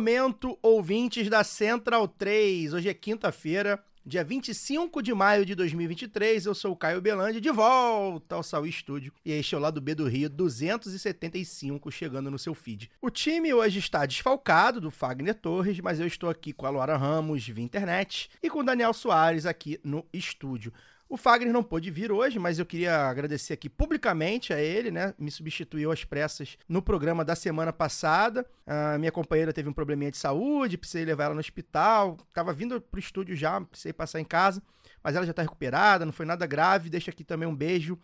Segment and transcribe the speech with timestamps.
[0.00, 2.72] Momento, ouvintes da Central 3.
[2.72, 6.46] Hoje é quinta-feira, dia 25 de maio de 2023.
[6.46, 9.12] Eu sou o Caio Belandi, de volta ao Saúl Estúdio.
[9.22, 12.90] E este é o lado B do Rio 275, chegando no seu feed.
[13.02, 16.96] O time hoje está desfalcado do Fagner Torres, mas eu estou aqui com a Laura
[16.96, 20.72] Ramos via internet e com o Daniel Soares aqui no estúdio.
[21.10, 25.12] O Fagner não pôde vir hoje, mas eu queria agradecer aqui publicamente a ele, né?
[25.18, 28.46] Me substituiu às pressas no programa da semana passada.
[28.64, 32.16] A minha companheira teve um probleminha de saúde, precisei levar ela no hospital.
[32.32, 34.62] Tava vindo pro estúdio já, precisei passar em casa,
[35.02, 36.88] mas ela já tá recuperada, não foi nada grave.
[36.88, 37.98] Deixa aqui também um beijo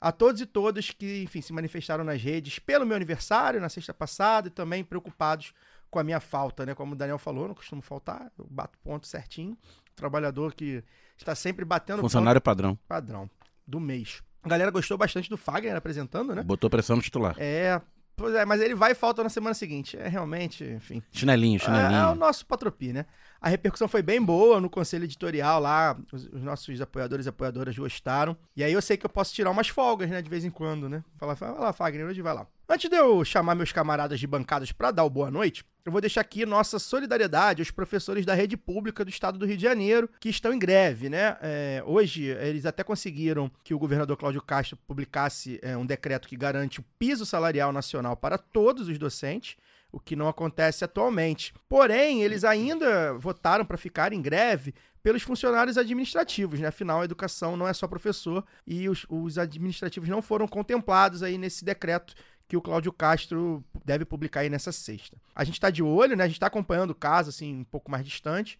[0.00, 3.94] a todos e todas que, enfim, se manifestaram nas redes pelo meu aniversário na sexta
[3.94, 5.54] passada e também preocupados
[5.88, 6.74] com a minha falta, né?
[6.74, 9.56] Como o Daniel falou, não costumo faltar, eu bato ponto certinho.
[9.94, 10.82] Trabalhador que
[11.22, 12.78] está sempre batendo Funcionário padrão.
[12.88, 13.28] padrão
[13.66, 14.22] do mês.
[14.42, 16.42] A galera gostou bastante do Fagner apresentando, né?
[16.42, 17.34] Botou pressão no titular.
[17.38, 17.80] É,
[18.16, 19.96] pois é, mas ele vai e falta na semana seguinte.
[19.96, 21.02] É realmente, enfim.
[21.12, 22.14] Chinelinho, É, é o chinelinho.
[22.14, 23.04] nosso patropi, né?
[23.40, 27.76] A repercussão foi bem boa no conselho editorial lá, os, os nossos apoiadores e apoiadoras
[27.76, 28.36] gostaram.
[28.56, 30.88] E aí eu sei que eu posso tirar umas folgas, né, de vez em quando,
[30.88, 31.04] né?
[31.18, 32.46] Falar, vai lá, Fagner, hoje vai lá.
[32.68, 36.00] Antes de eu chamar meus camaradas de bancadas pra dar o boa noite, eu vou
[36.00, 40.08] deixar aqui nossa solidariedade aos professores da rede pública do estado do Rio de Janeiro
[40.20, 41.36] que estão em greve, né?
[41.40, 46.36] É, hoje eles até conseguiram que o governador Cláudio Castro publicasse é, um decreto que
[46.36, 49.56] garante o piso salarial nacional para todos os docentes
[49.90, 51.54] o que não acontece atualmente.
[51.66, 56.68] Porém, eles ainda votaram para ficar em greve pelos funcionários administrativos, né?
[56.68, 61.38] Afinal, a educação não é só professor e os, os administrativos não foram contemplados aí
[61.38, 62.14] nesse decreto
[62.48, 65.18] que o Cláudio Castro deve publicar aí nessa sexta.
[65.34, 66.24] A gente está de olho, né?
[66.24, 68.58] A gente está acompanhando o caso, assim, um pouco mais distante.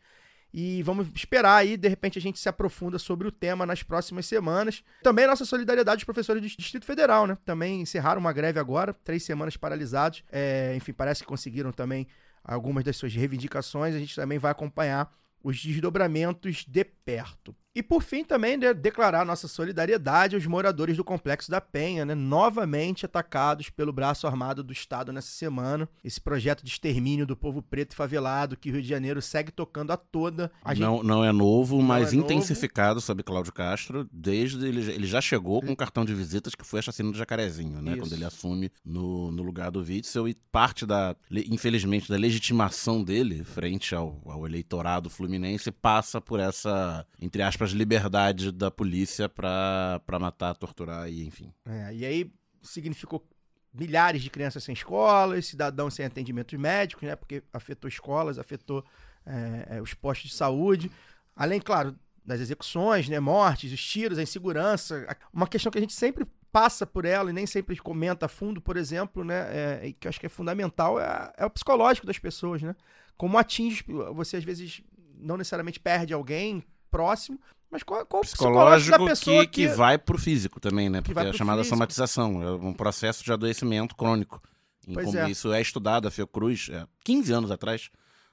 [0.53, 4.27] E vamos esperar aí, de repente a gente se aprofunda sobre o tema nas próximas
[4.27, 4.83] semanas.
[5.03, 7.37] Também nossa solidariedade aos professores do Distrito Federal, né?
[7.45, 10.23] Também encerraram uma greve agora, três semanas paralisados.
[10.31, 12.07] É, enfim, parece que conseguiram também
[12.43, 13.95] algumas das suas reivindicações.
[13.95, 15.11] A gente também vai acompanhar
[15.43, 17.55] os desdobramentos de perto.
[17.79, 22.13] E por fim também né, declarar nossa solidariedade aos moradores do Complexo da Penha, né,
[22.13, 25.89] novamente atacados pelo braço armado do Estado nessa semana.
[26.03, 29.53] Esse projeto de extermínio do povo preto e favelado que o Rio de Janeiro segue
[29.53, 30.51] tocando a toda.
[30.65, 32.33] A gente- Não, não é novo, mas é novo.
[32.33, 36.57] intensificado sob Cláudio Castro, desde ele, já- ele já chegou com um cartão de visitas
[36.57, 37.93] que foi a chacina do Jacarezinho, né?
[37.93, 38.01] Isso.
[38.01, 43.45] Quando ele assume no, no lugar do Witzel e parte da, infelizmente, da legitimação dele
[43.45, 50.57] frente ao, ao eleitorado fluminense passa por essa, entre aspas, liberdade da polícia pra matar,
[50.57, 51.53] torturar e enfim.
[51.65, 53.27] É, e aí significou
[53.73, 57.17] milhares de crianças sem escolas, cidadãos sem atendimentos médicos, né?
[57.17, 58.85] Porque afetou escolas, afetou
[59.25, 60.91] é, é, os postos de saúde.
[61.37, 63.21] Além, claro, das execuções, né?
[63.21, 65.07] Mortes, os tiros, a insegurança.
[65.33, 68.61] Uma questão que a gente sempre passa por ela e nem sempre comenta a fundo,
[68.61, 69.47] por exemplo, né?
[69.51, 72.75] É, que eu acho que é fundamental, é, é o psicológico das pessoas, né?
[73.17, 74.83] Como atinge, você às vezes
[75.21, 77.41] não necessariamente perde alguém próximo,
[77.71, 81.03] mas qual, qual o psicológico Psicológico da pessoa que, que vai pro físico também, né?
[81.03, 81.77] que Porque é chamada físico.
[81.77, 84.43] somatização, é um processo de adoecimento crônico.
[84.87, 85.31] É.
[85.31, 87.91] Isso é estudado, a Fiocruz, é, 15 anos atrás,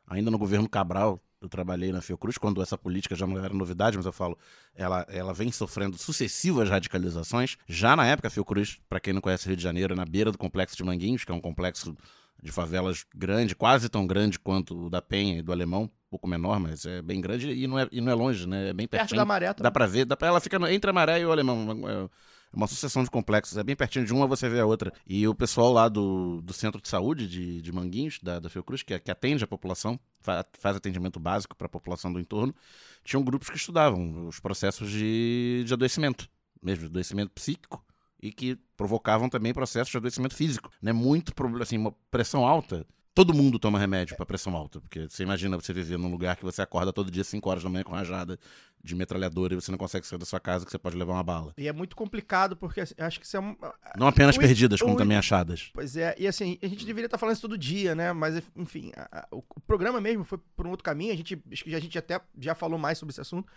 [0.08, 3.98] ainda no governo Cabral, eu trabalhei na Fiocruz, quando essa política já não era novidade,
[3.98, 4.38] mas eu falo,
[4.74, 7.58] ela, ela vem sofrendo sucessivas radicalizações.
[7.68, 10.32] Já na época, a Fiocruz, para quem não conhece Rio de Janeiro, é na beira
[10.32, 11.96] do Complexo de Manguinhos, que é um complexo
[12.42, 16.28] de favelas grande, quase tão grande quanto o da Penha e do Alemão, um pouco
[16.28, 18.70] menor, mas é bem grande e não é, e não é longe, né?
[18.70, 19.20] É bem perto pertinho.
[19.20, 19.64] da maré também.
[19.64, 21.88] Dá pra ver, dá pra, ela fica entre a maré e o alemão.
[21.90, 22.10] É
[22.56, 23.58] uma sucessão de complexos.
[23.58, 24.94] É bem pertinho de uma, você vê a outra.
[25.06, 28.82] E o pessoal lá do, do centro de saúde de, de Manguinhos, da, da Fiocruz,
[28.84, 32.56] que, que atende a população, fa- faz atendimento básico para a população do entorno,
[33.04, 36.30] tinham grupos que estudavam os processos de, de adoecimento,
[36.62, 37.84] mesmo de adoecimento psíquico,
[38.26, 40.72] e que provocavam também processos de adoecimento físico.
[40.82, 40.92] Né?
[40.92, 42.86] Muito problema, assim, uma pressão alta.
[43.14, 46.44] Todo mundo toma remédio para pressão alta, porque você imagina você viver num lugar que
[46.44, 48.38] você acorda todo dia 5 horas da manhã com rajada
[48.84, 51.24] de metralhadora e você não consegue sair da sua casa que você pode levar uma
[51.24, 51.54] bala.
[51.58, 53.56] E é muito complicado, porque assim, acho que isso é um.
[53.98, 55.70] Não apenas O- perdidas, como o- também achadas.
[55.74, 58.12] Pois é, e assim, a gente deveria estar falando isso todo dia, né?
[58.12, 61.42] Mas, enfim, a- a- o, programa mesmo foi por um outro caminho, a gente,
[61.74, 63.50] a gente até já falou mais sobre esse assunto.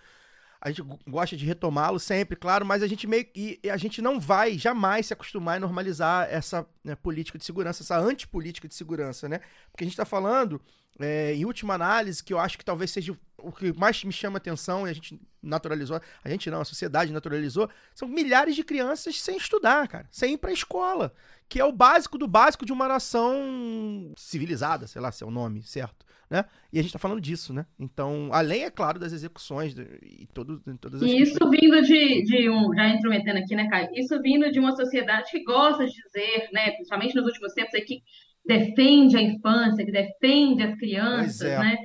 [0.60, 4.02] A gente go- gosta de retomá-lo sempre, claro, mas a gente meio e a gente
[4.02, 8.74] não vai jamais se acostumar e normalizar essa né, política de segurança, essa antipolítica de
[8.74, 9.40] segurança, né?
[9.70, 10.60] Porque a gente está falando,
[10.98, 14.38] é, em última análise, que eu acho que talvez seja o que mais me chama
[14.38, 19.20] atenção e a gente naturalizou, a gente não, a sociedade naturalizou, são milhares de crianças
[19.20, 21.14] sem estudar, cara, sem ir pra escola,
[21.48, 25.30] que é o básico do básico de uma nação civilizada, sei lá se é o
[25.30, 26.44] nome certo, né?
[26.70, 27.64] E a gente tá falando disso, né?
[27.78, 32.50] Então, além, é claro, das execuções e todo, todas as E isso vindo de, de
[32.50, 33.88] um, já intrometendo aqui, né, Caio?
[33.94, 37.80] Isso vindo de uma sociedade que gosta de dizer, né, principalmente nos últimos tempos, aí,
[37.80, 38.02] que
[38.44, 41.58] defende a infância, que defende as crianças, é.
[41.58, 41.78] né?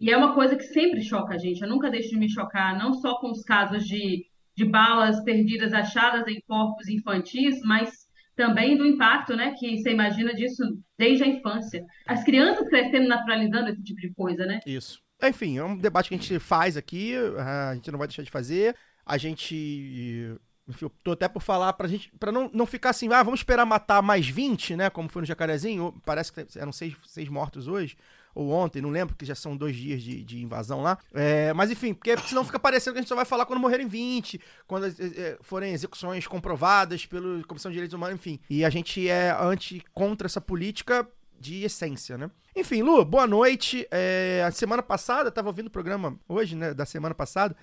[0.00, 1.60] E é uma coisa que sempre choca a gente.
[1.62, 5.72] Eu nunca deixo de me chocar, não só com os casos de, de balas perdidas
[5.72, 8.05] achadas em corpos infantis, mas
[8.36, 10.62] também do impacto, né, que você imagina disso
[10.98, 11.84] desde a infância.
[12.06, 14.60] As crianças crescendo naturalizando esse tipo de coisa, né?
[14.66, 15.00] Isso.
[15.22, 18.30] Enfim, é um debate que a gente faz aqui, a gente não vai deixar de
[18.30, 18.76] fazer.
[19.04, 20.36] A gente.
[20.68, 22.12] Enfim, eu tô até por falar pra gente.
[22.18, 24.90] Pra não, não ficar assim, ah, vamos esperar matar mais 20, né?
[24.90, 25.94] Como foi no Jacarezinho.
[26.04, 27.96] Parece que eram seis, seis mortos hoje.
[28.36, 30.98] Ou ontem, não lembro, porque já são dois dias de, de invasão lá.
[31.14, 33.88] É, mas enfim, porque senão fica parecendo que a gente só vai falar quando morrerem
[33.88, 38.38] 20, quando eh, eh, forem execuções comprovadas pela Comissão de Direitos Humanos, enfim.
[38.50, 41.08] E a gente é anti, contra essa política
[41.40, 42.30] de essência, né?
[42.54, 43.88] Enfim, Lu, boa noite.
[43.90, 47.56] É, a semana passada, tava ouvindo o programa hoje, né, da semana passada.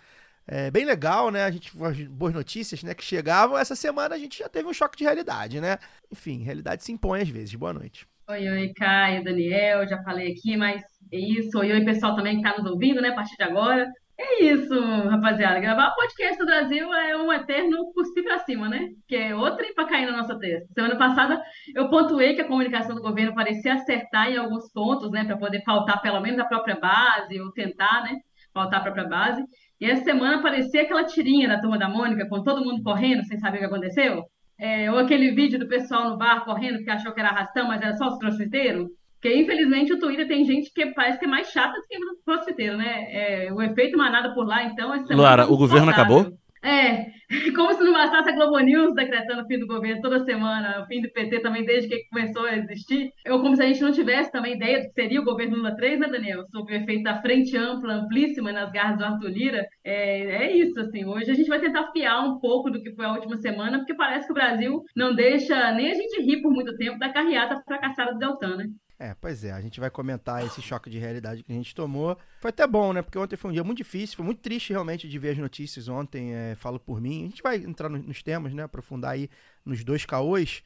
[0.48, 1.44] É, bem legal, né?
[1.44, 3.56] A gente as boas notícias, né, que chegavam.
[3.56, 5.78] Essa semana a gente já teve um choque de realidade, né?
[6.12, 7.54] Enfim, realidade se impõe às vezes.
[7.54, 8.08] Boa noite.
[8.30, 10.82] Oi, oi, Caio, Daniel, já falei aqui, mas
[11.12, 11.58] é isso.
[11.60, 13.86] Oi, oi, pessoal também que está nos ouvindo, né, a partir de agora.
[14.18, 14.74] É isso,
[15.10, 15.60] rapaziada.
[15.60, 18.88] Gravar podcast do Brasil é um eterno cuspir pra cima, né?
[19.10, 20.66] Que é outra pra cair na nossa testa.
[20.74, 21.42] Semana passada
[21.76, 25.62] eu pontuei que a comunicação do governo parecia acertar em alguns pontos, né, para poder
[25.66, 28.16] pautar pelo menos a própria base, ou tentar, né,
[28.54, 29.44] pautar a própria base.
[29.82, 33.38] E essa semana parecia aquela tirinha da turma da Mônica, com todo mundo correndo sem
[33.38, 34.24] saber o que aconteceu.
[34.60, 37.82] É, ou aquele vídeo do pessoal no bar correndo que achou que era arrastão, mas
[37.82, 38.88] era só os crossfiteiros.
[39.20, 42.24] Porque, infelizmente, o Twitter tem gente que parece que é mais chata do que o
[42.26, 43.06] crossfiteiro, né?
[43.10, 44.92] É, o efeito manada por lá, então...
[44.92, 46.38] semana Luara, o governo acabou?
[46.64, 47.12] É,
[47.56, 50.86] como se não bastasse a Globo News decretando o fim do governo toda semana, o
[50.88, 53.12] fim do PT também desde que começou a existir.
[53.26, 55.76] Eu, como se a gente não tivesse também ideia do que seria o governo Lula
[55.76, 56.46] 3, né, Daniel?
[56.48, 59.68] Sobre o efeito da frente ampla, amplíssima nas garras do Arthur Lira.
[59.84, 61.06] É, é isso, assim.
[61.06, 63.96] Hoje a gente vai tentar fiar um pouco do que foi a última semana, porque
[63.96, 67.62] parece que o Brasil não deixa nem a gente rir por muito tempo da carreata
[67.66, 68.66] fracassada do Deltan, né?
[69.00, 72.18] É, pois é, a gente vai comentar esse choque de realidade que a gente tomou.
[72.40, 73.02] Foi até bom, né?
[73.02, 75.88] Porque ontem foi um dia muito difícil, foi muito triste realmente de ver as notícias
[75.90, 77.26] ontem, é, falo por mim.
[77.26, 78.64] A gente vai entrar no- nos temas, né?
[78.64, 79.30] Aprofundar aí
[79.66, 80.64] nos dois caôs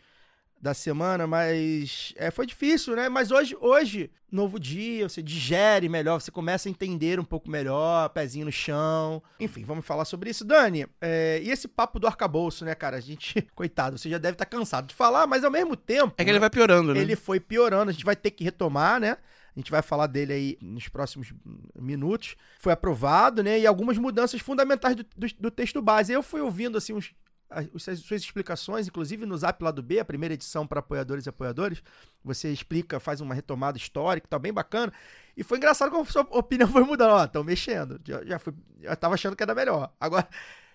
[0.61, 3.09] da semana, mas é, foi difícil, né?
[3.09, 8.09] Mas hoje, hoje, novo dia, você digere melhor, você começa a entender um pouco melhor,
[8.09, 9.21] pezinho no chão.
[9.39, 10.43] Enfim, vamos falar sobre isso.
[10.43, 12.97] Dani, é, e esse papo do arcabouço, né, cara?
[12.97, 16.13] A gente, coitado, você já deve estar cansado de falar, mas ao mesmo tempo.
[16.17, 16.99] É que ele vai piorando, né?
[16.99, 19.17] Ele foi piorando, a gente vai ter que retomar, né?
[19.55, 21.33] A gente vai falar dele aí nos próximos
[21.75, 22.35] minutos.
[22.59, 23.59] Foi aprovado, né?
[23.59, 26.13] E algumas mudanças fundamentais do, do, do texto base.
[26.13, 27.11] Eu fui ouvindo, assim, uns,
[27.49, 31.25] as, as suas explicações, inclusive no Zap lá do B, a primeira edição para apoiadores
[31.25, 31.81] e apoiadores.
[32.23, 34.91] Você explica, faz uma retomada histórica, tá bem bacana.
[35.35, 37.11] E foi engraçado como a sua opinião foi mudando.
[37.11, 37.99] Ó, estão mexendo.
[38.05, 39.91] Já, já, fui, já tava achando que era melhor.
[39.99, 40.27] Agora,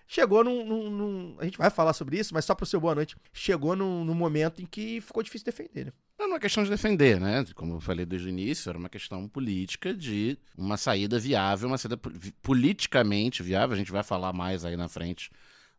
[0.07, 2.95] chegou num, num- num- A gente vai falar sobre isso, mas só pro seu boa
[2.95, 3.15] noite.
[3.31, 5.91] Chegou num, num momento em que ficou difícil defender, né?
[6.17, 7.43] Não é uma questão de defender, né?
[7.55, 11.77] Como eu falei desde o início, era uma questão política de uma saída viável, uma
[11.77, 11.97] saída
[12.41, 13.73] politicamente viável.
[13.73, 15.29] A gente vai falar mais aí na frente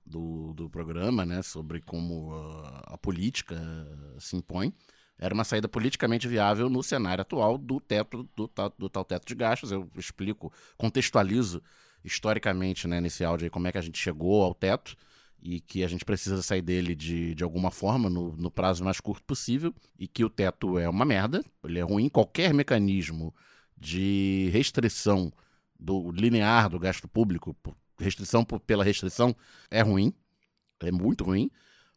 [0.04, 1.42] do, do programa, né?
[1.42, 4.73] Sobre como ah, a política ah, se impõe.
[5.18, 9.34] Era uma saída politicamente viável no cenário atual do teto, do, do tal teto de
[9.34, 9.70] gastos.
[9.70, 11.62] Eu explico, contextualizo
[12.04, 14.96] historicamente, né, nesse áudio aí, como é que a gente chegou ao teto
[15.40, 19.00] e que a gente precisa sair dele de, de alguma forma no, no prazo mais
[19.00, 23.34] curto possível e que o teto é uma merda, ele é ruim, qualquer mecanismo
[23.76, 25.32] de restrição
[25.78, 27.54] do linear do gasto público,
[27.98, 29.34] restrição por- pela restrição,
[29.70, 30.12] é ruim,
[30.80, 31.50] é muito ruim,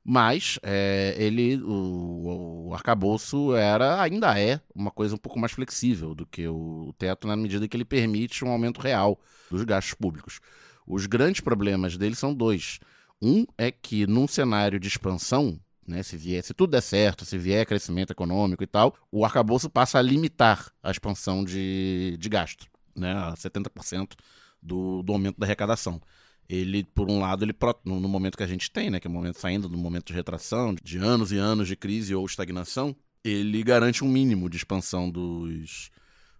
[0.03, 6.15] mas é, ele, o, o arcabouço era, ainda é uma coisa um pouco mais flexível
[6.15, 9.19] do que o teto na medida que ele permite um aumento real
[9.51, 10.39] dos gastos públicos.
[10.85, 12.79] Os grandes problemas dele são dois.
[13.21, 17.37] Um é que num cenário de expansão, né, se, vier, se tudo der certo, se
[17.37, 22.65] vier crescimento econômico e tal, o arcabouço passa a limitar a expansão de, de gasto,
[22.95, 24.15] né, a 70%
[24.61, 26.01] do, do aumento da arrecadação.
[26.49, 29.13] Ele, por um lado, ele no momento que a gente tem, né, que é o
[29.13, 33.61] momento saindo do momento de retração, de anos e anos de crise ou estagnação, ele
[33.63, 35.91] garante um mínimo de expansão dos,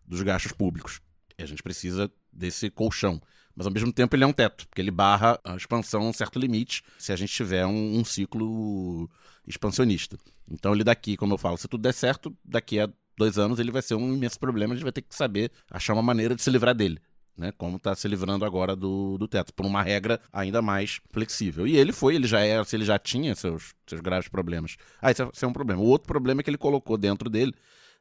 [0.06, 1.02] dos gastos públicos.
[1.38, 3.22] E a gente precisa desse colchão.
[3.56, 6.14] Mas ao mesmo tempo ele é um teto, porque ele barra a expansão a um
[6.14, 9.10] certo limite se a gente tiver um, um ciclo
[9.48, 10.18] expansionista.
[10.50, 13.72] Então ele daqui, como eu falo, se tudo der certo, daqui a dois anos ele
[13.72, 16.42] vai ser um imenso problema, a gente vai ter que saber achar uma maneira de
[16.44, 17.00] se livrar dele.
[17.38, 21.68] Né, como está se livrando agora do, do teto, por uma regra ainda mais flexível.
[21.68, 24.76] E ele foi, ele já era, se ele já tinha seus, seus graves problemas.
[25.00, 25.80] Ah, isso é, isso é um problema.
[25.80, 27.54] O outro problema é que ele colocou dentro dele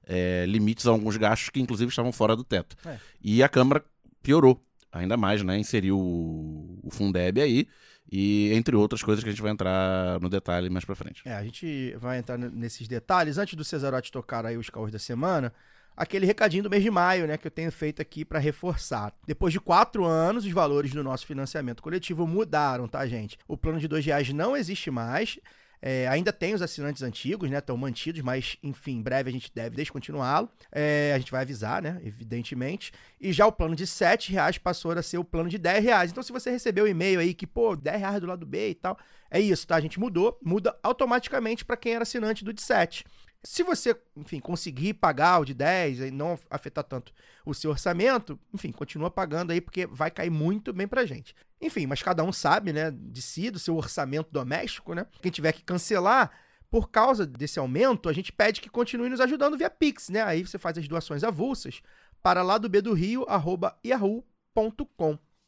[0.07, 2.77] é, limites a alguns gastos que, inclusive, estavam fora do teto.
[2.87, 2.99] É.
[3.21, 3.85] E a Câmara
[4.23, 5.59] piorou ainda mais, né?
[5.59, 7.69] Inseriu o, o Fundeb aí,
[8.11, 11.23] e entre outras coisas que a gente vai entrar no detalhe mais pra frente.
[11.25, 13.37] É, a gente vai entrar nesses detalhes.
[13.37, 15.53] Antes do Cesarotti tocar aí os caos da semana,
[15.97, 19.13] aquele recadinho do mês de maio, né, que eu tenho feito aqui para reforçar.
[19.27, 23.39] Depois de quatro anos, os valores do nosso financiamento coletivo mudaram, tá, gente?
[23.49, 25.39] O plano de dois reais não existe mais.
[25.81, 27.59] É, ainda tem os assinantes antigos, né?
[27.59, 30.49] Estão mantidos, mas, enfim, em breve a gente deve descontinuá-lo.
[30.73, 32.01] É, a gente vai avisar, né?
[32.05, 32.93] Evidentemente.
[33.21, 36.11] E já o plano de 7 reais passou a ser o plano de 10 reais.
[36.11, 38.75] Então, se você recebeu o e-mail aí que, pô, 10 reais do lado B e
[38.75, 38.99] tal,
[39.31, 39.77] é isso, tá?
[39.77, 43.05] A gente mudou, muda automaticamente para quem era assinante do de 7.
[43.47, 47.13] Se você, enfim, conseguir pagar o de 10 e não afetar tanto
[47.45, 51.33] o seu orçamento, enfim, continua pagando aí porque vai cair muito bem pra gente.
[51.61, 55.07] Enfim, mas cada um sabe, né, de si, do seu orçamento doméstico, né?
[55.23, 56.33] Quem tiver que cancelar,
[56.69, 60.23] por causa desse aumento, a gente pede que continue nos ajudando via Pix, né?
[60.23, 61.83] Aí você faz as doações avulsas
[62.21, 63.79] para lá do B do Rio, arroba.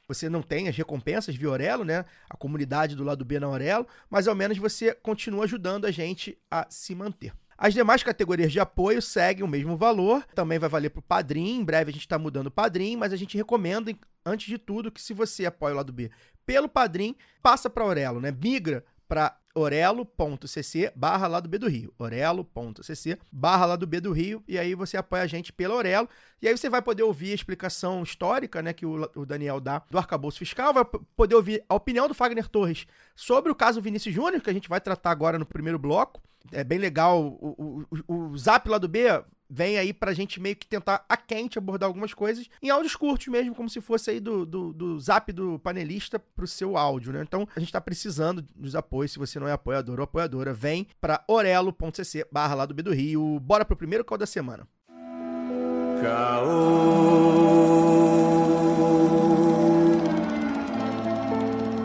[0.06, 2.04] Você não tem as recompensas via Orelo, né?
[2.30, 6.38] A comunidade do lado B na Orelo, mas ao menos você continua ajudando a gente
[6.48, 7.34] a se manter.
[7.58, 11.58] As demais categorias de apoio seguem o mesmo valor, também vai valer para o Padrim.
[11.58, 13.92] Em breve a gente está mudando o Padrim, mas a gente recomenda,
[14.24, 16.08] antes de tudo, que se você apoia o lado B
[16.46, 18.30] pelo Padrim, passa para Orelo, né?
[18.30, 21.92] Migra para orelo.cc barra lá do B do Rio.
[21.98, 24.42] orelo.cc barra lá do B do Rio.
[24.46, 26.08] E aí você apoia a gente pela Orelo.
[26.40, 29.98] E aí você vai poder ouvir a explicação histórica, né, que o, Daniel dá do
[29.98, 30.72] arcabouço fiscal.
[30.72, 30.84] Vai
[31.16, 32.86] poder ouvir a opinião do Fagner Torres
[33.16, 36.22] sobre o caso Vinícius Júnior, que a gente vai tratar agora no primeiro bloco.
[36.52, 37.20] É bem legal.
[37.20, 39.08] O, o, o Zap lá do B
[39.48, 43.28] vem aí pra gente meio que tentar a quente abordar algumas coisas em áudios curtos
[43.28, 47.22] mesmo, como se fosse aí do, do, do zap do panelista pro seu áudio, né?
[47.22, 49.12] Então a gente tá precisando dos apoios.
[49.12, 52.92] Se você não é apoiador ou apoiadora, vem pra orelo.cc barra lá do B do
[52.92, 53.40] Rio.
[53.40, 54.66] Bora pro primeiro call da semana.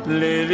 [0.05, 0.45] Lê,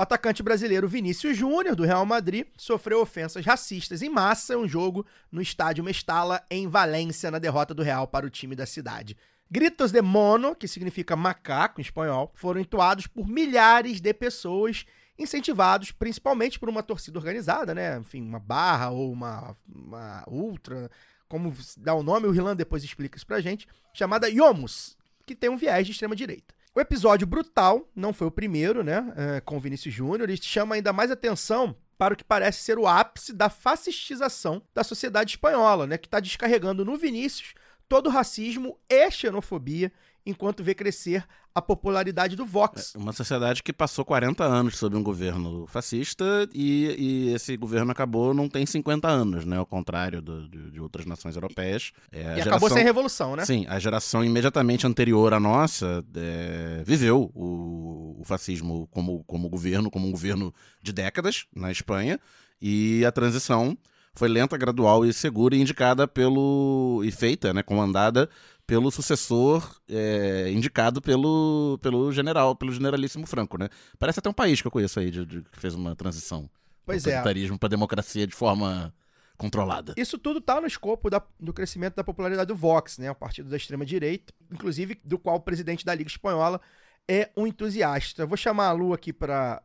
[0.00, 4.66] O atacante brasileiro Vinícius Júnior, do Real Madrid, sofreu ofensas racistas em massa em um
[4.66, 9.14] jogo no estádio Mestala, em Valência, na derrota do Real para o time da cidade.
[9.50, 14.86] Gritos de mono, que significa macaco em espanhol, foram entoados por milhares de pessoas,
[15.18, 17.98] incentivados principalmente por uma torcida organizada, né?
[17.98, 20.90] Enfim, uma barra ou uma, uma ultra,
[21.28, 25.50] como dá o nome, o Rilan depois explica isso pra gente, chamada Yomus, que tem
[25.50, 26.54] um viés de extrema direita.
[26.74, 29.12] O episódio brutal não foi o primeiro, né?
[29.16, 30.28] é, com Vinícius Júnior.
[30.30, 34.84] Ele chama ainda mais atenção para o que parece ser o ápice da fascistização da
[34.84, 35.98] sociedade espanhola, né?
[35.98, 37.54] Que está descarregando no Vinícius
[37.88, 39.92] todo o racismo e xenofobia,
[40.24, 41.24] enquanto vê crescer
[41.54, 42.94] a popularidade do Vox.
[42.94, 46.94] Uma sociedade que passou 40 anos sob um governo fascista e,
[47.30, 49.56] e esse governo acabou não tem 50 anos, né?
[49.56, 51.90] Ao contrário do- de, de outras nações europeias.
[52.12, 53.44] É, a e acabou geração- sem revolução, né?
[53.44, 59.90] Sim, a geração imediatamente anterior à nossa é, viveu o, o fascismo como, como governo,
[59.90, 62.20] como um governo de décadas na Espanha,
[62.62, 63.76] e a transição
[64.14, 67.00] foi lenta, gradual e segura, e indicada pelo.
[67.04, 68.28] e feita, né, comandada
[68.70, 73.68] pelo sucessor é, indicado pelo, pelo general, pelo generalíssimo Franco, né?
[73.98, 76.48] Parece até um país que eu conheço aí, de- de- que fez uma transição
[76.86, 77.16] Pois do é.
[77.16, 78.94] autoritarismo para democracia de forma
[79.36, 79.94] controlada.
[79.96, 83.10] Isso tudo tá no escopo da- do crescimento da popularidade do Vox, né?
[83.10, 86.60] O partido da extrema-direita, inclusive do qual o presidente da Liga Espanhola
[87.08, 88.22] é um entusiasta.
[88.22, 89.60] Eu vou chamar a Lu aqui para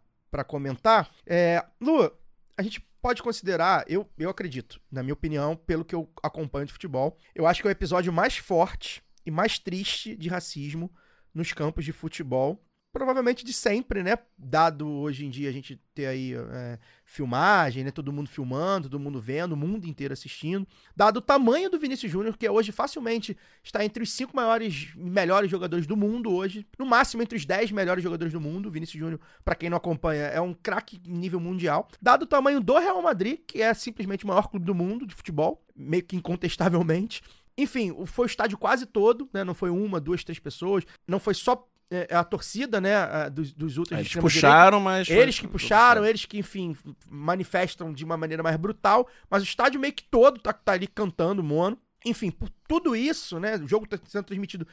[0.47, 1.11] comentar.
[1.27, 2.11] É, Lu,
[2.57, 6.73] a gente pode considerar, eu, eu acredito, na minha opinião, pelo que eu acompanho de
[6.73, 10.91] futebol, eu acho que é o episódio mais forte e mais triste de racismo
[11.33, 12.64] nos campos de futebol.
[12.95, 14.17] Provavelmente de sempre, né?
[14.37, 17.91] Dado hoje em dia a gente ter aí é, filmagem, né?
[17.91, 20.65] Todo mundo filmando, todo mundo vendo, o mundo inteiro assistindo.
[20.95, 25.51] Dado o tamanho do Vinícius Júnior, que hoje facilmente está entre os cinco maiores melhores
[25.51, 28.69] jogadores do mundo hoje, no máximo entre os dez melhores jogadores do mundo.
[28.69, 31.89] O Vinícius Júnior, para quem não acompanha, é um craque nível mundial.
[32.01, 35.13] Dado o tamanho do Real Madrid, que é simplesmente o maior clube do mundo de
[35.13, 37.21] futebol, meio que incontestavelmente.
[37.57, 39.43] Enfim, foi o estádio quase todo, né?
[39.43, 40.85] Não foi uma, duas, três pessoas.
[41.05, 42.95] Não foi só é, a torcida, né?
[42.95, 45.09] a- dos, dos outros É, Eles puxaram, mas.
[45.09, 46.75] Eles que puxaram, eles que, enfim,
[47.09, 50.87] manifestam de uma maneira mais brutal, mas o estádio meio que todo tá, tá ali
[50.87, 51.77] cantando mono.
[52.05, 53.55] Enfim, por tudo isso, né?
[53.57, 54.67] O jogo está sendo transmitido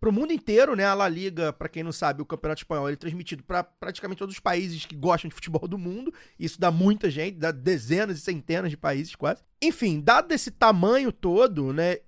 [0.00, 0.84] para o mundo inteiro, né?
[0.86, 4.18] A La Liga, para quem não sabe, o Campeonato Espanhol ele é transmitido para praticamente
[4.18, 6.12] todos os países que gostam de futebol do mundo.
[6.38, 9.42] Isso dá muita gente, dá dezenas e centenas de países quase.
[9.62, 11.98] Enfim, dado esse tamanho todo, né?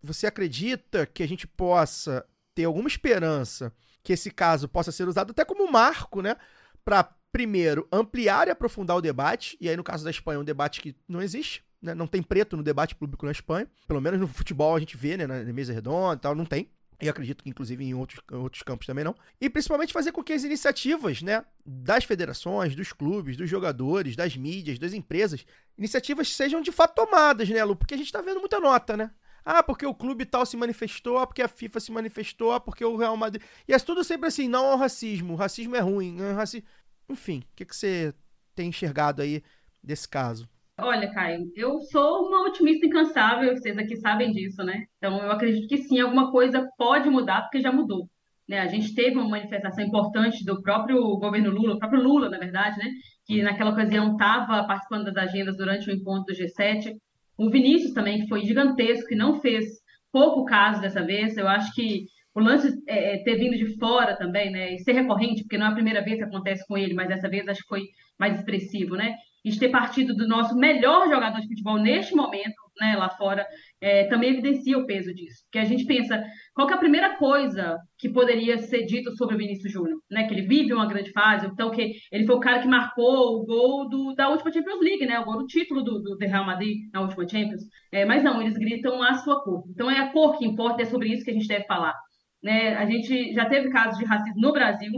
[0.00, 2.24] Você acredita que a gente possa
[2.54, 3.72] ter alguma esperança
[4.02, 6.36] que esse caso possa ser usado até como marco, né?
[6.84, 9.56] Para primeiro ampliar e aprofundar o debate.
[9.60, 11.64] E aí no caso da Espanha, um debate que não existe.
[11.80, 11.94] Né?
[11.94, 13.66] Não tem preto no debate público na Espanha.
[13.86, 15.26] Pelo menos no futebol a gente vê, né?
[15.26, 16.70] Na mesa redonda e tal, não tem.
[17.00, 19.14] E acredito que, inclusive, em outros, outros campos também não.
[19.40, 24.36] E principalmente fazer com que as iniciativas, né, das federações, dos clubes, dos jogadores, das
[24.36, 25.46] mídias, das empresas,
[25.78, 27.74] iniciativas sejam de fato tomadas, né, Lu?
[27.74, 29.10] Porque a gente tá vendo muita nota, né?
[29.44, 32.84] Ah, porque o clube tal se manifestou, ah, porque a FIFA se manifestou, ah, porque
[32.84, 33.42] o Real Madrid.
[33.66, 35.34] E é tudo sempre assim, não ao racismo.
[35.34, 36.20] O racismo é ruim.
[36.20, 36.64] É raci...
[37.08, 38.14] Enfim, o que, que você
[38.54, 39.42] tem enxergado aí
[39.82, 40.48] desse caso?
[40.78, 44.84] Olha, Caio, eu sou uma otimista incansável, vocês aqui sabem disso, né?
[44.96, 48.08] Então, eu acredito que sim, alguma coisa pode mudar, porque já mudou.
[48.48, 48.58] Né?
[48.58, 52.78] A gente teve uma manifestação importante do próprio governo Lula, o próprio Lula, na verdade,
[52.78, 52.90] né?
[53.26, 56.96] Que naquela ocasião estava participando das agendas durante o encontro do G7.
[57.40, 59.64] O Vinícius também, que foi gigantesco, que não fez
[60.12, 61.36] pouco caso dessa vez.
[61.36, 62.04] Eu acho que
[62.34, 64.74] o lance é, é ter vindo de fora também, né?
[64.74, 67.28] E ser recorrente, porque não é a primeira vez que acontece com ele, mas dessa
[67.28, 67.82] vez acho que foi
[68.18, 69.16] mais expressivo, né?
[69.44, 73.46] de ter partido do nosso melhor jogador de futebol neste momento, né, lá fora,
[73.80, 75.42] é, também evidencia o peso disso.
[75.44, 76.22] Porque a gente pensa,
[76.54, 79.98] qual é a primeira coisa que poderia ser dito sobre o Vinícius Júnior?
[80.10, 83.36] Né, que ele vive uma grande fase, então que ele foi o cara que marcou
[83.36, 86.46] o gol do, da última Champions League, né, o gol do título do, do Real
[86.46, 87.62] Madrid na última Champions.
[87.92, 89.64] É, mas não, eles gritam a sua cor.
[89.68, 91.94] Então é a cor que importa, é sobre isso que a gente deve falar.
[92.42, 94.92] Né, a gente já teve casos de racismo no Brasil,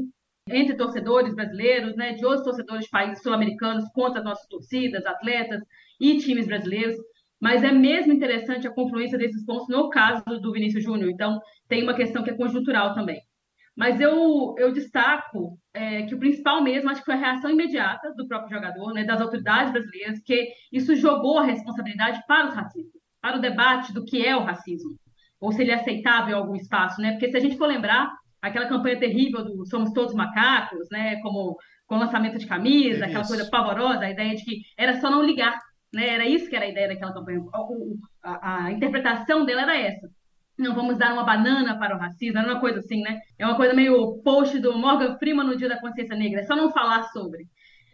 [0.48, 5.60] entre torcedores brasileiros, né, de outros torcedores de países sul-americanos contra nossas torcidas, atletas
[6.00, 6.96] e times brasileiros.
[7.42, 11.10] Mas é mesmo interessante a confluência desses pontos no caso do Vinícius Júnior.
[11.10, 13.20] Então, tem uma questão que é conjuntural também.
[13.76, 18.14] Mas eu, eu destaco é, que o principal mesmo, acho que foi a reação imediata
[18.14, 23.02] do próprio jogador, né, das autoridades brasileiras, que isso jogou a responsabilidade para os racistas,
[23.20, 24.94] para o debate do que é o racismo,
[25.40, 27.12] ou se ele é aceitável em algum espaço, né?
[27.12, 31.16] Porque se a gente for lembrar, aquela campanha terrível do Somos Todos Macacos, né?
[31.22, 35.10] Como com lançamento de camisa, é aquela coisa pavorosa, a ideia de que era só
[35.10, 35.58] não ligar,
[35.92, 36.08] né?
[36.08, 37.42] Era isso que era a ideia daquela campanha.
[38.22, 40.08] A, a, interpretação dela era essa.
[40.58, 43.20] Não vamos dar uma banana para o racismo, era uma coisa assim, né?
[43.38, 46.54] É uma coisa meio post do Morgan Freeman no Dia da Consciência Negra, é só
[46.54, 47.46] não falar sobre.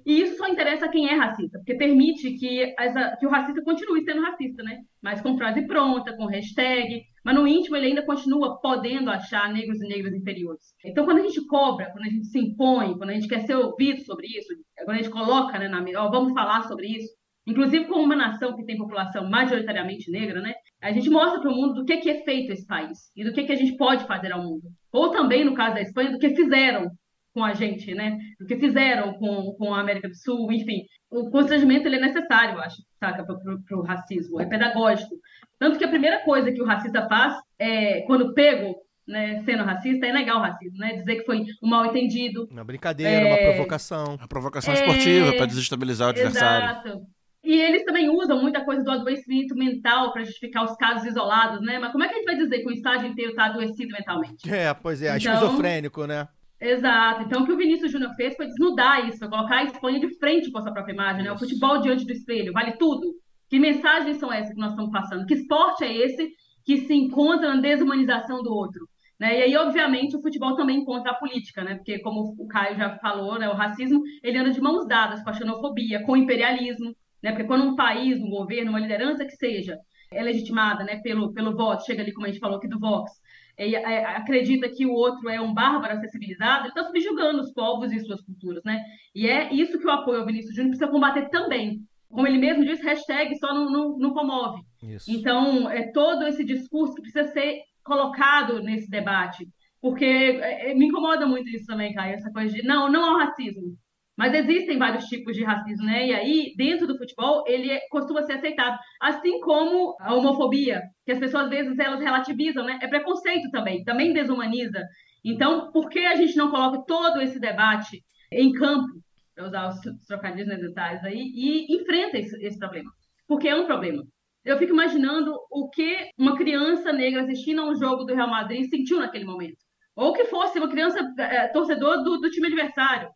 [0.09, 3.63] E isso só interessa a quem é racista, porque permite que, essa, que o racista
[3.63, 4.79] continue sendo racista, né?
[5.03, 9.83] Mas com frase pronta, com hashtag, mas no íntimo ele ainda continua podendo achar negros
[9.83, 10.75] e negras inferiores.
[10.83, 13.55] Então, quando a gente cobra, quando a gente se impõe, quando a gente quer ser
[13.57, 14.49] ouvido sobre isso,
[14.85, 17.18] quando a gente coloca né, na ó, vamos falar sobre isso,
[17.49, 21.55] inclusive como uma nação que tem população majoritariamente negra, né, a gente mostra para o
[21.55, 24.07] mundo do que, que é feito esse país e do que, que a gente pode
[24.07, 24.69] fazer ao mundo.
[24.93, 26.91] Ou também, no caso da Espanha, do que fizeram
[27.33, 28.19] com a gente, né?
[28.39, 30.83] Do que fizeram com, com a América do Sul, enfim.
[31.11, 35.15] O constrangimento ele é necessário, eu acho, saca, para o racismo, é pedagógico.
[35.59, 40.07] Tanto que a primeira coisa que o racista faz, é, quando pego, né, sendo racista,
[40.07, 40.97] é negar o racismo, né?
[40.97, 42.47] Dizer que foi um mal entendido.
[42.51, 43.27] Uma brincadeira, é...
[43.27, 44.17] uma provocação.
[44.17, 46.67] Uma provocação esportiva para desestabilizar o adversário.
[46.67, 47.18] Exato.
[47.49, 51.79] E eles também usam muita coisa do adoecimento mental para justificar os casos isolados, né?
[51.79, 54.53] Mas como é que a gente vai dizer que o estádio inteiro está adoecido mentalmente?
[54.53, 56.29] É, pois é, então, esquizofrênico, né?
[56.61, 57.23] Exato.
[57.23, 60.15] Então, o que o Vinícius Júnior fez foi desnudar isso, foi colocar a Espanha de
[60.19, 61.33] frente com a sua própria imagem, né?
[61.33, 63.15] O futebol diante do espelho, vale tudo.
[63.49, 65.25] Que mensagens são essas que nós estamos passando?
[65.25, 66.29] Que esporte é esse
[66.67, 68.87] que se encontra na desumanização do outro?
[69.19, 69.39] Né?
[69.39, 71.77] E aí, obviamente, o futebol também encontra a política, né?
[71.77, 75.31] Porque, como o Caio já falou, né, o racismo ele anda de mãos dadas com
[75.31, 77.33] a xenofobia, com o imperialismo, né?
[77.33, 79.77] Porque quando um país, um governo, uma liderança que seja
[80.11, 83.11] é legitimada né, pelo, pelo voto, chega ali, como a gente falou aqui do Vox,
[83.57, 87.93] é, é, acredita que o outro é um bárbaro acessibilizado, ele está subjugando os povos
[87.93, 88.81] e suas culturas, né?
[89.15, 91.81] E é isso que o apoio ao Vinícius Júnior precisa combater também.
[92.09, 94.63] Como ele mesmo diz, hashtag só não, não, não comove.
[94.83, 95.11] Isso.
[95.11, 99.47] Então, é todo esse discurso que precisa ser colocado nesse debate.
[99.81, 103.19] Porque é, é me incomoda muito isso também, Caio, essa coisa de não, não ao
[103.19, 103.77] racismo.
[104.19, 106.09] Mas existem vários tipos de racismo, né?
[106.09, 108.77] E aí, dentro do futebol, ele é, costuma ser aceitado.
[109.01, 112.81] Assim como a homofobia, que as pessoas, às vezes, elas relativizam, né?
[112.83, 114.85] É preconceito também, também desumaniza.
[115.25, 118.03] Então, por que a gente não coloca todo esse debate
[118.33, 118.89] em campo,
[119.37, 122.91] para usar os trocadilhos necessários aí, e enfrenta esse, esse problema?
[123.29, 124.03] Porque é um problema.
[124.45, 128.69] Eu fico imaginando o que uma criança negra assistindo a um jogo do Real Madrid
[128.69, 129.59] sentiu naquele momento.
[129.95, 133.09] Ou que fosse uma criança é, torcedor do, do time adversário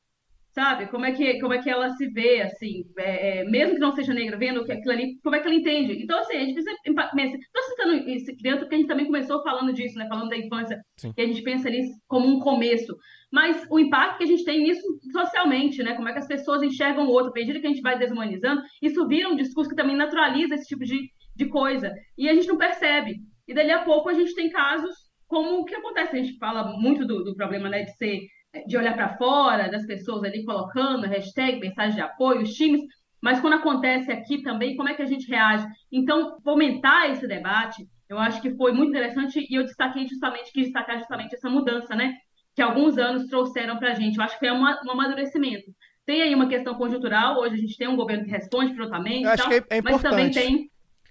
[0.53, 0.87] sabe?
[0.87, 3.95] Como é que, como é que ela se vê, assim, é, é, mesmo que não
[3.95, 6.03] seja negra, vendo que aquilo ali, como é que ela entende?
[6.03, 6.77] Então, assim, a gente precisa.
[6.85, 10.07] Estou citando isso dentro porque a gente também começou falando disso, né?
[10.09, 11.13] Falando da infância, Sim.
[11.15, 12.95] que a gente pensa nisso como um começo.
[13.33, 15.95] Mas o impacto que a gente tem nisso socialmente, né?
[15.95, 18.63] Como é que as pessoas enxergam o outro, à medida que a gente vai deshumanizando,
[18.81, 21.91] isso vira um discurso que também naturaliza esse tipo de, de coisa.
[22.17, 23.17] E a gente não percebe.
[23.49, 24.95] E dali a pouco a gente tem casos
[25.27, 26.15] como o que acontece.
[26.15, 28.21] A gente fala muito do, do problema, né, de ser
[28.67, 32.83] de olhar para fora, das pessoas ali colocando hashtag, mensagem de apoio, os times,
[33.23, 35.65] mas quando acontece aqui também, como é que a gente reage?
[35.91, 40.65] Então, fomentar esse debate, eu acho que foi muito interessante e eu destaquei justamente, quis
[40.65, 42.17] destacar justamente essa mudança, né?
[42.55, 44.19] Que alguns anos trouxeram para a gente.
[44.19, 45.71] Eu acho que é um amadurecimento.
[46.05, 49.53] Tem aí uma questão conjuntural, hoje a gente tem um governo que responde prontamente, tal,
[49.53, 50.69] é, é mas também tem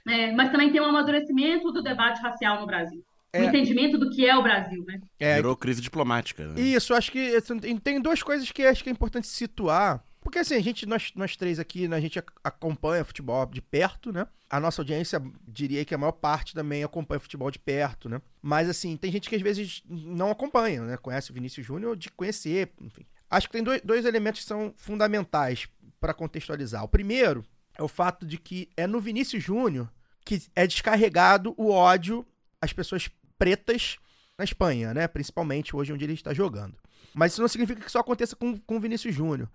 [0.07, 3.01] é, mas também tem um amadurecimento do debate racial no Brasil.
[3.33, 3.41] É.
[3.41, 4.99] O entendimento do que é o Brasil, né?
[5.19, 6.45] É, Virou crise diplomática.
[6.47, 6.59] né?
[6.59, 10.03] Isso, acho que assim, tem- duas coisas que acho que é importante situar.
[10.19, 13.61] Porque assim, a gente, nós, nós três aqui, né, a gente ac- acompanha futebol de
[13.61, 14.27] perto, né?
[14.49, 18.21] A nossa audiência, diria que a maior parte também acompanha futebol de perto, né?
[18.41, 20.97] Mas assim, tem gente que às vezes não acompanha, né?
[20.97, 23.05] Conhece o Vinícius Júnior de conhecer, enfim.
[23.29, 25.67] Acho que tem dois, dois elementos que são fundamentais
[25.99, 26.83] para contextualizar.
[26.83, 27.43] O primeiro
[27.77, 29.89] é o fato de que é no Vinícius Júnior
[30.23, 32.23] que é descarregado o ódio
[32.61, 33.09] às pessoas
[33.41, 33.97] pretas
[34.37, 35.07] na Espanha, né?
[35.07, 36.75] Principalmente hoje onde ele está jogando.
[37.11, 39.49] Mas isso não significa que só aconteça com, com o Vinícius Júnior.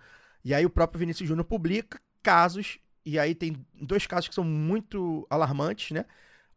[0.44, 4.42] E aí o próprio Vinícius Júnior publica casos, e aí tem dois casos que são
[4.42, 6.04] muito alarmantes, né?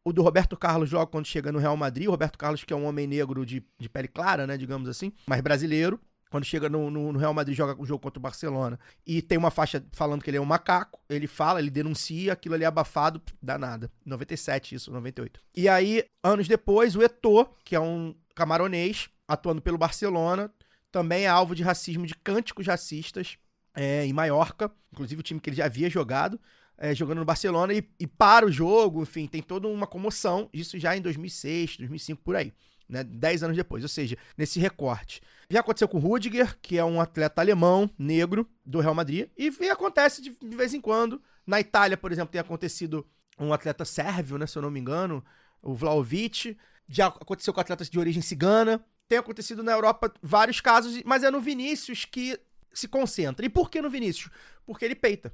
[0.04, 2.76] O do Roberto Carlos logo quando chega no Real Madrid, o Roberto Carlos que é
[2.76, 6.90] um homem negro de, de pele clara, né, digamos assim, mas brasileiro, quando chega no,
[6.92, 10.30] no- Real Madrid joga o jogo contra o Barcelona e tem uma faixa falando que
[10.30, 13.92] ele é um macaco, ele fala, ele denuncia, aquilo ali é abafado, dá nada.
[14.06, 15.40] 97 isso, 98.
[15.56, 20.52] E aí, anos depois, o Eto'o, que é um camaronês, atuando pelo Barcelona,
[20.92, 23.38] também é alvo de racismo, de cânticos racistas
[23.76, 26.40] é, em Maiorca, inclusive o time que ele já havia jogado,
[26.78, 30.80] é, jogando no Barcelona, e, e para o jogo, enfim, tem toda uma comoção, isso
[30.80, 32.54] já em 2006, 2005, por aí,
[32.90, 35.22] né, 10 anos depois, ou seja, nesse recorte.
[35.50, 39.52] Já aconteceu com o Rudiger, que é um atleta alemão, negro, do Real Madrid, e,
[39.62, 41.22] e acontece de, de vez em quando.
[41.46, 45.24] Na Itália, por exemplo, tem acontecido um atleta sérvio, né, se eu não me engano,
[45.62, 51.02] o Vlaovic, já aconteceu com atletas de origem cigana, tem acontecido na Europa vários casos,
[51.04, 52.40] mas é no Vinícius que
[52.74, 53.46] se concentra.
[53.46, 54.32] E por que no Vinícius?
[54.66, 55.34] Porque ele peita.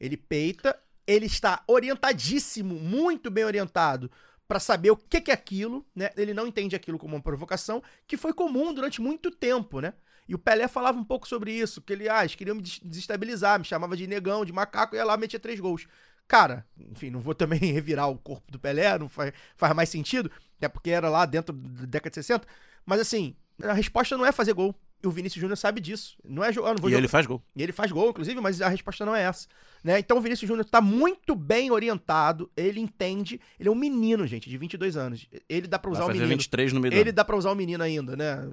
[0.00, 0.76] Ele peita,
[1.06, 4.10] ele está orientadíssimo, muito bem orientado
[4.46, 6.10] para saber o que que é aquilo, né?
[6.16, 9.94] Ele não entende aquilo como uma provocação, que foi comum durante muito tempo, né?
[10.28, 12.80] E o Pelé falava um pouco sobre isso, que ele, ah, eles queriam me des-
[12.82, 15.86] desestabilizar, me chamava de negão, de macaco, e ia lá metia três gols.
[16.26, 20.30] Cara, enfim, não vou também revirar o corpo do Pelé, não faz, faz mais sentido,
[20.56, 22.46] até porque era lá dentro da década de 60,
[22.86, 24.74] mas assim, a resposta não é fazer gol.
[25.04, 26.16] E o Vinícius Júnior sabe disso.
[26.24, 27.42] Não é jogar, não vou E jogar- ele faz gol.
[27.54, 29.46] e ele faz gol, inclusive, mas a resposta não é essa.
[29.84, 29.98] Né?
[29.98, 33.38] Então o Vinícius Júnior tá muito bem orientado, ele entende.
[33.60, 35.28] Ele é um menino, gente, de 22 anos.
[35.46, 36.30] Ele dá pra Vai usar o fazer menino.
[36.38, 38.48] 23 no meio Ele dá pra usar o menino ainda, né?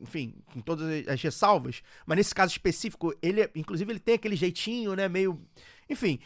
[0.00, 1.82] Enfim, com todas as ressalvas.
[2.04, 5.08] Mas nesse caso específico, ele, inclusive, ele tem aquele jeitinho, né?
[5.08, 5.40] Meio.
[5.88, 6.18] Enfim,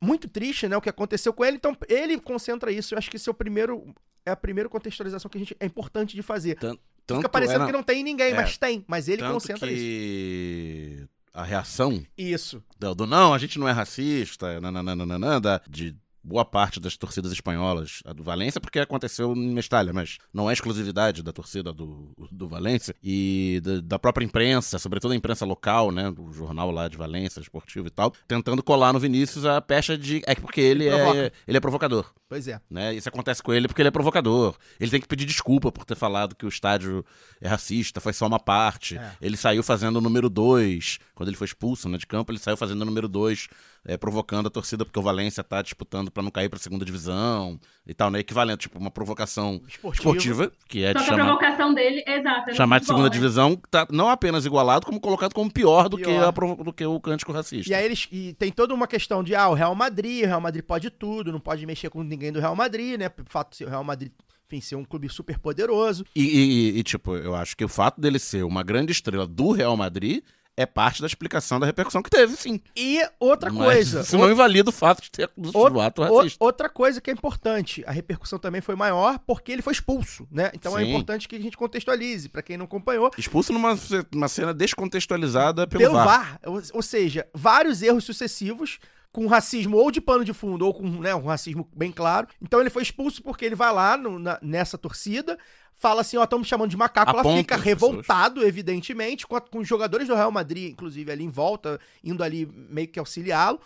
[0.00, 0.76] muito triste, né?
[0.76, 1.56] O que aconteceu com ele.
[1.58, 2.92] Então, ele concentra isso.
[2.94, 3.94] Eu acho que esse é o primeiro.
[4.24, 6.58] É a primeira contextualização que a gente é importante de fazer.
[7.06, 8.34] Tan- Fica tanto parecendo é, que não tem ninguém, É.
[8.34, 8.84] mas tem.
[8.86, 9.76] Mas ele tanto concentra isso.
[9.80, 12.62] que a reação Isso.
[12.78, 15.94] do, do não, a gente não é racista, nananana, da, de
[16.26, 20.52] boa parte das torcidas espanholas, a do Valência, porque aconteceu em Mestalha, mas não é
[20.52, 25.92] exclusividade da torcida do, do Valência e da, da própria imprensa, sobretudo a imprensa local,
[25.92, 29.96] né, do jornal lá de Valência, esportivo e tal, tentando colar no Vinícius a pecha
[29.96, 32.12] de é porque ele, Ele é ele é provocador.
[32.28, 32.60] Pois é.
[32.68, 32.92] né?
[32.92, 34.56] Isso acontece com ele porque ele é provocador.
[34.80, 37.04] Ele tem que pedir desculpa por ter falado que o estádio
[37.40, 38.98] é racista, foi só uma parte.
[38.98, 39.12] É.
[39.20, 42.56] Ele saiu fazendo o número 2, quando ele foi expulso né, de campo, ele saiu
[42.56, 43.48] fazendo o número 2,
[43.94, 47.92] provocando a torcida porque o Valência tá disputando pra não cair pra segunda divisão e
[47.92, 48.20] tal, né?
[48.20, 49.92] Equivalente, tipo, uma provocação Esportivo.
[49.92, 52.50] esportiva, que é Só de que a chamar, provocação dele, exato.
[52.50, 53.10] é chamar de segunda né?
[53.10, 56.24] divisão, tá não apenas igualado, como colocado como pior do, Que, Pior.
[56.24, 57.70] a provo- do que o cântico racista.
[57.70, 60.40] E aí eles e tem toda uma questão de ah, o Real Madrid, o Real
[60.40, 63.10] Madrid pode tudo, não pode mexer com ninguém do Real Madrid, né?
[63.10, 64.10] Pelo fato de ser o Real Madrid,
[64.46, 66.04] enfim, ser um clube super poderoso.
[66.14, 69.52] E, e- e, tipo, eu acho que o fato dele ser uma grande estrela do
[69.52, 70.22] Real Madrid
[70.56, 72.60] é parte da explicação da repercussão que teve, sim.
[72.74, 76.16] E outra Mas coisa, Isso não invalida o fato de ter do Outra- ato o-
[76.16, 76.42] racista.
[76.44, 80.50] outra coisa que é importante, a repercussão também foi maior porque ele foi expulso, né?
[80.54, 80.88] Então é Sim.
[80.90, 83.10] importante que a gente contextualize, pra quem não acompanhou.
[83.18, 83.76] Expulso numa
[84.14, 84.54] uma cena
[84.96, 86.06] descontextualizada pelo, Pelo VAR.
[86.06, 88.78] VAR, ou, ou seja, vários erros sucessivos
[89.12, 92.28] com racismo ou de pano de fundo ou com né, um racismo bem claro.
[92.40, 95.38] Então ele foi expulso porque ele vai lá no- na- nessa torcida,
[95.78, 97.64] fala assim, ó, estamos chamando de macaco, ela fica as pessoas.
[97.64, 102.22] revoltado, evidentemente, com, a- com os jogadores do Real Madrid, inclusive, ali em volta, indo
[102.24, 103.60] ali meio que auxiliá-lo.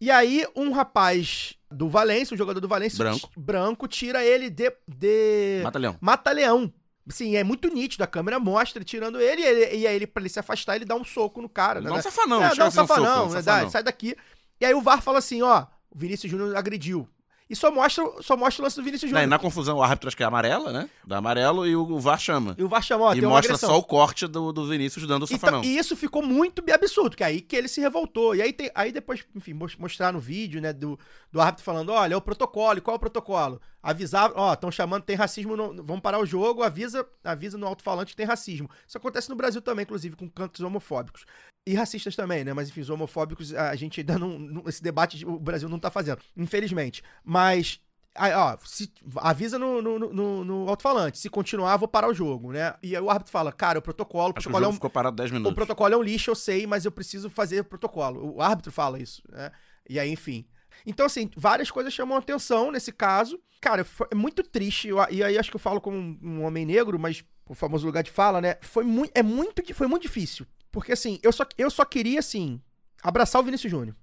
[0.00, 3.30] E aí, um rapaz do Valência, um jogador do Valência, Branco.
[3.36, 5.96] branco tira ele de, de Mata leão.
[6.00, 6.72] mata-leão.
[7.08, 10.22] Sim, é muito nítido, a câmera mostra tirando ele, e, ele, e aí ele, pra
[10.22, 11.80] ele se afastar, ele dá um soco no cara.
[11.82, 11.98] Dá né?
[11.98, 13.42] um safanão, É, dá um ser um soco, safanão, um né?
[13.42, 13.64] safanão.
[13.64, 14.16] Dá, sai daqui.
[14.60, 17.08] E aí o VAR fala assim, ó, o Vinícius Júnior agrediu.
[17.50, 19.26] E só mostra, só mostra o lance do Vinícius Júnior.
[19.28, 20.88] na confusão, o árbitro acho que é amarela, né?
[21.04, 22.54] Dá amarelo e o, VAR chama.
[22.56, 25.24] E o VAR chamou, ó, e mostra só o corte do, do Vinícius dando o
[25.24, 25.64] Então, safanão.
[25.64, 28.36] e isso ficou muito absurdo, que é aí que ele se revoltou.
[28.36, 30.96] E aí, tem, aí depois, enfim, mos- mostrar no vídeo, né, do,
[31.32, 33.60] do árbitro falando, olha, é o protocolo, e qual é o protocolo?
[33.82, 38.12] Avisar, ó, estão chamando, tem racismo, no- vamos parar o jogo, avisa, avisa no alto-falante
[38.12, 38.70] que tem racismo.
[38.86, 41.24] Isso acontece no Brasil também, inclusive, com cantos homofóbicos.
[41.66, 45.38] E racistas também, né, mas enfim, os homofóbicos, a gente ainda não, esse debate o
[45.38, 47.02] Brasil não tá fazendo, infelizmente.
[47.24, 47.80] Mas...
[48.12, 51.16] Aí, ó, se- avisa no, no, no, no alto-falante.
[51.16, 52.74] Se continuar, vou parar o jogo, né?
[52.82, 54.90] E aí o árbitro fala, cara, o protocolo, o que o protocolo é um, ficou
[54.90, 55.52] parado 10 minutos.
[55.52, 58.34] o protocolo é um lixo, eu sei, mas eu preciso fazer o protocolo.
[58.34, 59.52] O árbitro fala isso, né?
[59.88, 60.44] E aí, enfim.
[60.84, 63.38] Então, assim, várias coisas chamam atenção nesse caso.
[63.60, 64.88] Cara, foi é muito triste.
[64.88, 67.86] eu- e aí acho que eu falo como um, um homem negro, mas o famoso
[67.86, 68.56] lugar de fala, né?
[68.60, 70.44] Foi muito, é muito, foi muito difícil.
[70.72, 72.60] Porque, assim, eu só, eu só queria, assim,
[73.02, 73.96] abraçar o Vinícius Júnior.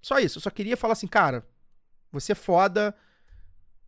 [0.00, 0.38] Só isso.
[0.38, 1.44] Eu só queria falar assim, cara,
[2.12, 2.94] você é foda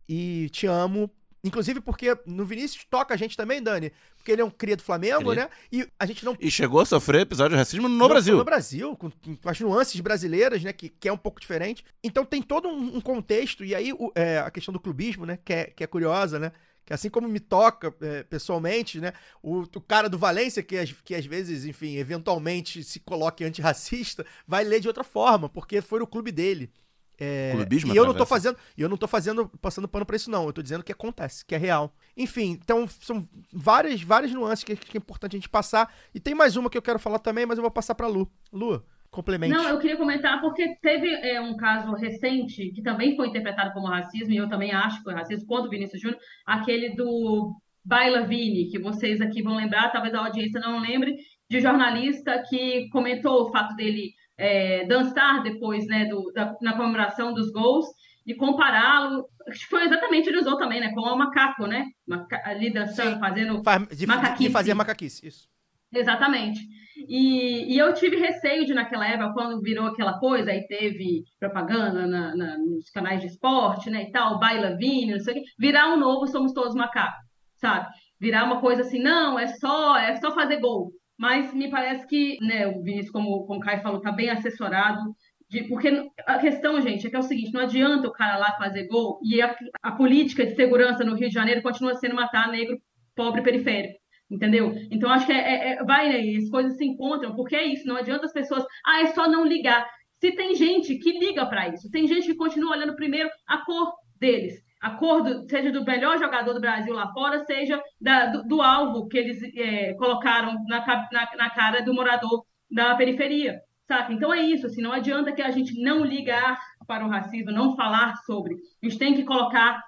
[0.07, 1.09] e te amo.
[1.41, 3.93] Inclusive porque no Vinícius toca a gente também, Dani.
[4.17, 5.43] Porque ele é um cria do Flamengo, Cria.
[5.45, 5.49] né?
[5.71, 8.35] E a gente não E chegou a sofrer episódio de racismo no, no- Brasil.
[8.35, 10.73] No Brasil, com, com as nuances brasileiras, né?
[10.73, 11.85] Que, que é um pouco diferente.
[12.03, 15.39] Então tem todo um, um contexto, e aí o- é, a questão do clubismo, né?
[15.45, 16.51] Que é, que é curiosa, né?
[16.89, 19.13] Que assim como me toca é, pessoalmente, né?
[19.43, 24.25] O, o cara do Valência, que, às- que às vezes, enfim, eventualmente se coloque antirracista,
[24.47, 26.71] vai ler de outra forma, porque foi o clube dele.
[27.15, 28.29] É, Clubismo e eu não tô atravessa.
[28.29, 30.91] fazendo, e eu não tô fazendo, passando pano pra isso não, eu tô dizendo que
[30.91, 31.93] acontece, que é real.
[32.17, 35.93] Enfim, então são várias, várias nuances que, que é importante a gente passar.
[36.11, 38.27] E tem mais uma que eu quero falar também, mas eu vou passar pra Lu.
[38.51, 39.53] Lu, complemente.
[39.53, 43.87] Não, eu queria comentar porque teve é, um caso recente que também foi interpretado como
[43.87, 48.21] racismo, e eu também acho que foi racismo, contra o Vinícius Júnior, aquele do Baila
[48.25, 51.15] Vini, que vocês aqui vão lembrar, talvez a audiência não lembre,
[51.49, 57.33] de jornalista que comentou o fato dele é, dançar depois, né, do, da- na comemoração
[57.33, 57.85] dos gols,
[58.25, 59.25] e compará-lo,
[59.69, 63.19] foi exatamente, ele usou também, né, como um macaco, né, maca- ali dançando, Sim.
[63.19, 64.51] fazendo Faz- de, de Macaquice.
[64.51, 65.49] fazer macaquice, isso.
[65.93, 66.61] Exatamente.
[67.09, 72.05] E, e eu tive receio de, naquela época, quando virou aquela coisa, aí teve propaganda
[72.05, 75.43] na- na- nos canais de esporte, né, e tal, Baila Vini, não sei o quê,
[75.57, 77.19] virar um novo Somos Todos Macacos,
[77.55, 77.87] sabe?
[78.19, 80.91] Virar uma coisa assim, não, é só, é só fazer gol.
[81.17, 85.01] Mas me parece que, né, o Vinícius, como, como o Caio falou, tá bem assessorado,
[85.49, 85.89] de, porque
[86.27, 89.19] a questão, gente, é que é o seguinte, não adianta o cara lá fazer gol
[89.23, 92.77] e a, a política de segurança no Rio de Janeiro continua sendo matar negro,
[93.15, 93.98] pobre, periférico.
[94.29, 94.73] Entendeu?
[94.91, 96.37] Então, acho que é, é- é- vai, né?
[96.37, 99.43] As coisas se encontram, porque é isso, não adianta as pessoas, ah, é só não
[99.45, 99.89] ligar.
[100.19, 103.91] Se tem gente que liga para isso, tem gente que continua olhando primeiro a cor
[104.19, 108.43] deles, a cor, do, seja do melhor jogador do Brasil lá fora, seja da- do,
[108.47, 114.13] do alvo que eles é, colocaram na, na, na cara do morador da periferia, saca?
[114.13, 117.75] Então é isso, assim, não adianta que a gente não ligar para o racismo, não
[117.75, 118.55] falar sobre.
[118.83, 119.81] A gente tem que colocar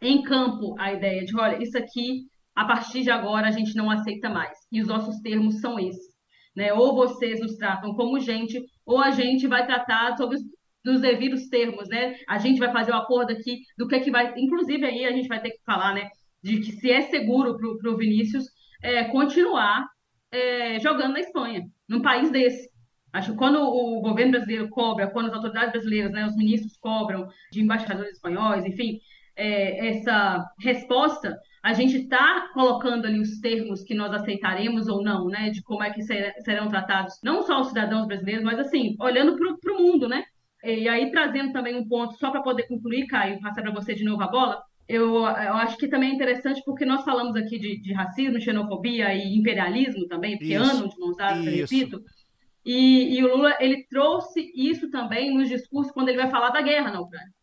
[0.00, 3.90] em campo a ideia de, olha, isso aqui, a partir de agora, a gente não
[3.90, 4.56] aceita mais.
[4.72, 6.16] E os nossos termos são esses.
[6.56, 6.72] Né?
[6.72, 10.42] Ou vocês nos tratam como gente, ou a gente vai tratar sobre os
[10.86, 12.14] dos devidos termos, né?
[12.28, 14.32] A gente vai fazer o acordo aqui do que é que vai.
[14.36, 16.08] Inclusive, aí a gente vai ter que falar, né?
[16.40, 18.44] De que se é seguro para o Vinícius
[18.80, 19.84] é, continuar
[20.30, 22.70] é, jogando na Espanha, num país desse.
[23.12, 27.28] Acho que quando o governo brasileiro cobra, quando as autoridades brasileiras, né, os ministros cobram
[27.50, 29.00] de embaixadores espanhóis, enfim,
[29.34, 31.36] é, essa resposta,
[31.66, 35.82] a gente está colocando ali os termos que nós aceitaremos ou não, né, de como
[35.82, 39.82] é que ser- serão tratados não só os cidadãos brasileiros, mas assim, olhando para o
[39.82, 40.22] mundo, né?
[40.62, 44.04] E aí trazendo também um ponto, só para poder concluir, Caio, passar para você de
[44.04, 47.80] novo a bola, eu, eu acho que também é interessante porque nós falamos aqui de,
[47.80, 50.62] de racismo, xenofobia e imperialismo também, porque Isso.
[50.62, 52.00] andam de mãos dadas, repito.
[52.64, 56.62] E, e o Lula, ele trouxe isso também nos discursos quando ele vai falar da
[56.62, 57.34] guerra na Ucrânia.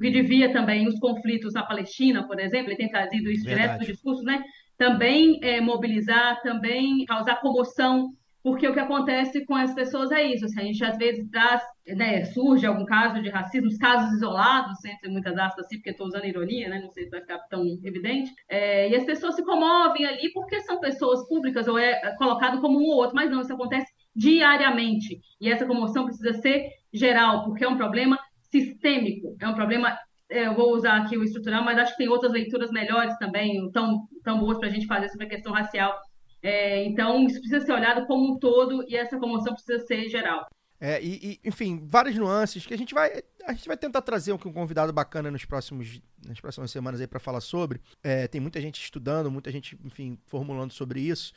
[0.00, 3.86] Que devia também os conflitos na Palestina, por exemplo, ele tem trazido isso direto Verdade.
[3.86, 4.42] do discurso, né?
[4.76, 8.12] Também é, mobilizar, também causar comoção,
[8.44, 10.44] porque o que acontece com as pessoas é isso.
[10.44, 14.84] assim, a gente às vezes traz, né, surge algum caso de racismo, os casos isolados,
[14.84, 16.78] entre muitas aspas, assim, porque estou usando ironia, né?
[16.78, 18.30] Não sei se vai ficar tão evidente.
[18.46, 22.60] É, e as pessoas se comovem ali porque são pessoas públicas ou é é colocado
[22.60, 25.20] como um ou outro, mas não, isso acontece diariamente.
[25.40, 28.18] E essa comoção precisa ser geral, porque é um problema
[28.60, 29.96] sistêmico, é um problema
[30.30, 33.70] é, eu vou usar aqui o estrutural, mas acho que tem outras leituras melhores também,
[33.70, 35.96] tão, tão boas para a gente fazer sobre a questão racial.
[36.42, 40.46] É, então, isso precisa ser olhado como um todo e essa comoção precisa ser geral.
[40.80, 44.32] É, e, e, enfim, várias nuances que a gente vai a gente vai tentar trazer
[44.32, 47.80] um, convidado bacana nos próximos nas próximas semanas aí para falar sobre.
[48.02, 51.32] É, tem muita gente estudando, muita gente, enfim, formulando sobre isso.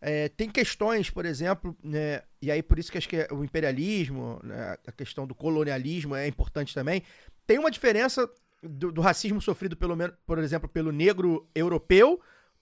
[0.00, 4.40] É, tem questões, por exemplo, né, e aí por isso que acho que o imperialismo,
[4.42, 7.02] né, a questão do colonialismo é importante também.
[7.46, 8.28] Tem uma diferença
[8.62, 12.20] do, do racismo sofrido, pelo por exemplo, pelo negro europeu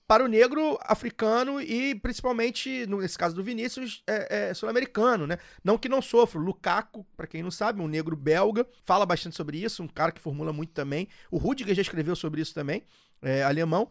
[0.09, 5.37] para o negro africano e principalmente, nesse caso do Vinícius, é, é sul-americano, né?
[5.63, 6.41] Não que não sofra.
[6.41, 10.21] Lukaku, para quem não sabe, um negro belga, fala bastante sobre isso, um cara que
[10.21, 11.09] formula muito também.
[11.31, 12.85] O Rudiger já escreveu sobre isso também,
[13.21, 13.91] é, alemão.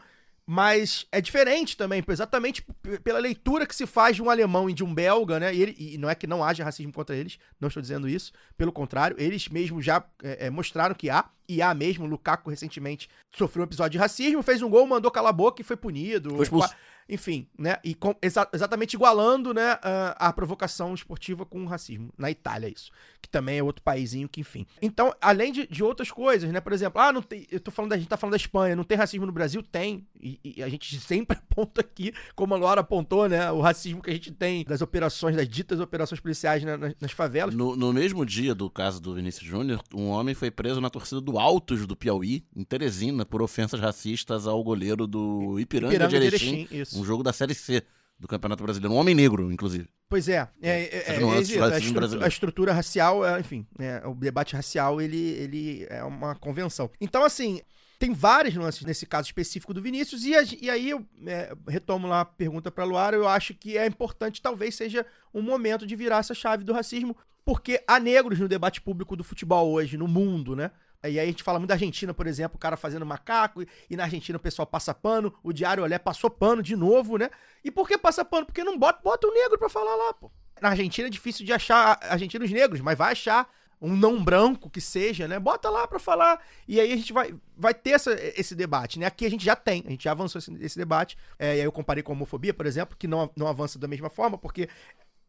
[0.50, 2.66] Mas é diferente também, exatamente
[3.04, 5.54] pela leitura que se faz de um alemão e de um belga, né?
[5.54, 8.32] E, ele, e não é que não haja racismo contra eles, não estou dizendo isso.
[8.58, 12.06] Pelo contrário, eles mesmos já é, é, mostraram que há, e há mesmo.
[12.06, 15.66] Lukaku recentemente sofreu um episódio de racismo, fez um gol, mandou calar a boca e
[15.66, 16.30] foi punido.
[16.30, 16.74] Foi expulso.
[17.10, 17.78] Enfim, né?
[17.84, 22.14] E com, exa exatamente igualando né, a, a, provocação esportiva com o racismo.
[22.18, 22.92] Na Itália, isso.
[23.22, 24.66] Que também é outro paísinho que, enfim.
[24.82, 26.60] Então, além de, de outras coisas, né?
[26.60, 27.48] Por exemplo, ah, não tem.
[27.50, 29.64] Eu tô falando, a gente tá falando da Espanha, não tem racismo no Brasil?
[29.64, 30.06] Tem.
[30.20, 33.50] E, e a gente sempre aponta aqui, como a Laura apontou, né?
[33.52, 37.12] O racismo que a gente tem das operações, das ditas operações policiais né, nas, nas,
[37.12, 37.56] favelas.
[37.56, 41.22] No, no mesmo dia do caso do Vinícius Júnior, um homem foi preso na torcida
[41.22, 46.26] do Altos do Piauí, em Teresina, por ofensas racistas ao goleiro do Ipiranga, Ipiranga de
[46.26, 46.66] Erechim.
[46.66, 47.84] De Erechim um jogo da Série C
[48.20, 48.94] do Campeonato Brasileiro.
[48.94, 49.88] Um homem negro, inclusive.
[50.10, 54.16] Pois é, é, é, é, é a, estrutura, a, estrutura racial, é, enfim, é, o
[54.16, 56.90] debate racial ele, ele é uma convenção.
[57.00, 57.62] Então, assim,
[58.00, 60.32] tem várias nuances nesse caso específico do Vinícius, e,
[60.62, 64.42] e aí eu é, retomo lá a pergunta para Luara, eu acho que é importante,
[64.42, 68.82] talvez seja um momento de virar essa chave do racismo, porque há negros no debate
[68.82, 70.72] público do futebol hoje, no mundo, né?
[71.04, 73.96] E aí a gente fala muito da Argentina, por exemplo, o cara fazendo macaco, e
[73.96, 77.30] na Argentina o pessoal passa pano, o Diário Olé passou pano de novo, né?
[77.64, 78.46] E por que passa pano?
[78.46, 80.32] Porque não bota, bota o negro pra falar lá, pô.
[80.62, 83.48] Na Argentina é difícil de achar argentinos negros, mas vai achar
[83.80, 85.40] um não branco que seja, né?
[85.40, 86.44] Bota lá pra falar.
[86.68, 89.06] E aí a gente vai, vai ter essa, esse debate, né?
[89.06, 91.16] Aqui a gente já tem, a gente já avançou esse, esse debate.
[91.38, 93.88] É, e aí eu comparei com a homofobia, por exemplo, que não, não avança da
[93.88, 94.68] mesma forma, porque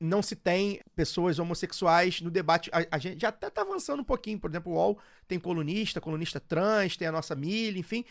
[0.00, 2.70] não se tem pessoas homossexuais no debate.
[2.72, 4.38] A, a gente já até tá avançando um pouquinho.
[4.38, 8.04] Por exemplo, o UOL tem colunista, colunista trans, tem a nossa Mili, enfim.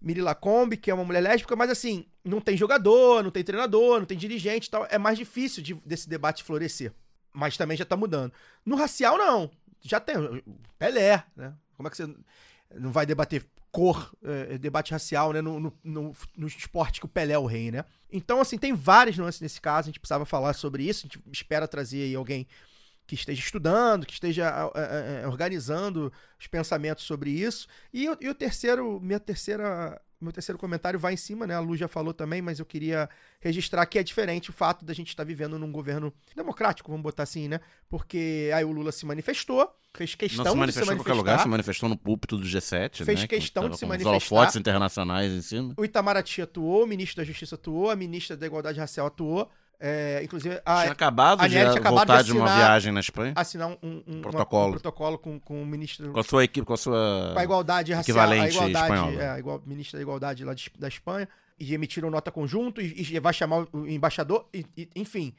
[0.00, 4.00] Mili Lacombe, que é uma mulher lésbica, mas assim, não tem jogador, não tem treinador,
[4.00, 4.86] não tem dirigente tal.
[4.90, 6.92] É mais difícil de, desse debate florescer.
[7.32, 8.32] Mas também já tá mudando.
[8.64, 9.50] No racial, não.
[9.80, 10.16] Já tem.
[10.78, 11.54] Pelé, né?
[11.76, 12.14] Como é que você
[12.74, 17.08] não vai debater cor, é, debate racial, né, no, no, no, no, esporte que o
[17.08, 17.86] Pelé é o rei, né?
[18.12, 21.18] Então, assim, tem várias nuances nesse caso, a gente precisava falar sobre isso, a gente
[21.32, 22.46] espera trazer aí alguém
[23.06, 27.66] que esteja estudando, que esteja é, é, organizando os pensamentos sobre isso.
[27.92, 31.54] E, e o terceiro, minha terceira meu terceiro comentário vai em cima, né?
[31.54, 33.08] A Lu já falou também, mas eu queria
[33.40, 37.22] registrar que é diferente o fato da gente estar vivendo num governo democrático, vamos botar
[37.24, 37.60] assim, né?
[37.88, 40.92] Porque aí o Lula se manifestou, fez questão Não se manifestou de se manifestar.
[40.92, 43.26] em qualquer lugar, se manifestou no púlpito do G7, fez né?
[43.26, 44.16] questão de se manifestar.
[44.16, 45.74] Os holofotes internacionais em cima.
[45.76, 49.50] O Itamaraty atuou, o ministro da Justiça atuou, a ministra da Igualdade Racial atuou.
[49.84, 53.00] É, inclusive, a, tinha acabado a de acabado voltar de, assinar, de, uma viagem na
[53.00, 53.32] Espanha.
[53.34, 56.12] Assinar um, um, um protocolo, uma, um protocolo com, com o ministro.
[56.12, 57.30] Com a sua equipe, com a sua.
[57.32, 58.30] Com a igualdade racial.
[58.30, 59.18] A igualdade.
[59.18, 61.28] É, igual, ministra da Igualdade lá de, da Espanha.
[61.58, 64.48] E emitiram nota conjunto e, e vai chamar o embaixador.
[64.54, 65.34] E, e, enfim,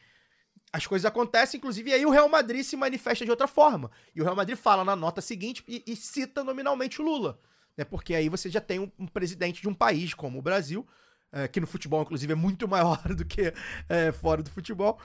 [0.73, 3.89] as coisas acontecem, inclusive, e aí o Real Madrid se manifesta de outra forma.
[4.13, 7.39] E o Real Madrid fala na nota seguinte e, e cita nominalmente o Lula.
[7.77, 7.85] Né?
[7.85, 10.85] Porque aí você já tem um, um presidente de um país como o Brasil
[11.33, 13.53] é, que no futebol, inclusive, é muito maior do que
[13.89, 14.99] é, fora do futebol,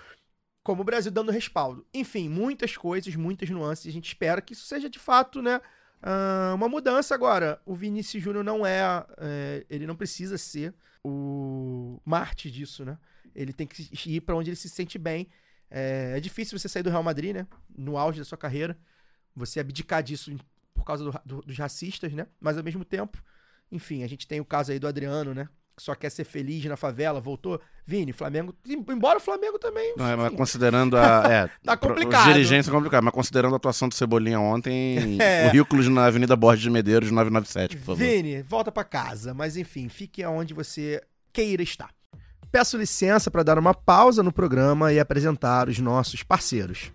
[0.62, 1.86] como o Brasil dando respaldo.
[1.94, 5.60] Enfim, muitas coisas, muitas nuances, a gente espera que isso seja de fato, né?
[6.02, 7.60] Uh, uma mudança agora.
[7.64, 12.98] O Vinícius Júnior não é, é, Ele não precisa ser o Marte disso, né?
[13.34, 15.28] Ele tem que ir para onde ele se sente bem.
[15.70, 17.46] É, é, difícil você sair do Real Madrid, né?
[17.76, 18.78] No auge da sua carreira.
[19.34, 20.36] Você abdicar disso
[20.74, 22.26] por causa do, do, dos racistas, né?
[22.40, 23.22] Mas ao mesmo tempo,
[23.70, 25.48] enfim, a gente tem o caso aí do Adriano, né?
[25.78, 27.60] Só quer ser feliz na favela, voltou.
[27.86, 28.54] Vini, Flamengo.
[28.66, 29.94] Embora o Flamengo também.
[29.96, 31.18] Não, é, mas considerando a.
[31.28, 32.28] É, tá complicado.
[32.28, 35.46] Os dirigentes é complicado, mas considerando a atuação do Cebolinha ontem, é.
[35.46, 37.98] currículos na Avenida Borges de Medeiros 997, por favor.
[37.98, 39.34] Vini, volta para casa.
[39.34, 41.90] Mas enfim, fique aonde você queira estar.
[42.50, 46.90] Peço licença para dar uma pausa no programa e apresentar os nossos parceiros.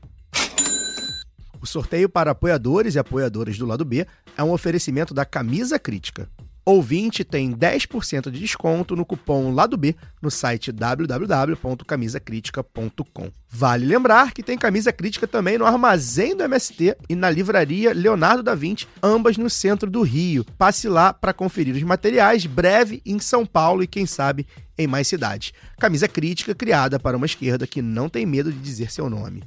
[1.61, 4.05] O sorteio para apoiadores e apoiadoras do lado B
[4.35, 6.27] é um oferecimento da Camisa Crítica
[6.65, 13.29] Ouvinte tem 10% de desconto no cupom Lado B no site www.camisacritica.com.
[13.49, 18.41] Vale lembrar que tem camisa crítica também no armazém do MST e na livraria Leonardo
[18.41, 20.45] da Vinci, ambas no centro do Rio.
[20.57, 24.47] Passe lá para conferir os materiais, breve em São Paulo e quem sabe
[24.77, 25.51] em mais cidades.
[25.77, 29.43] Camisa crítica criada para uma esquerda que não tem medo de dizer seu nome.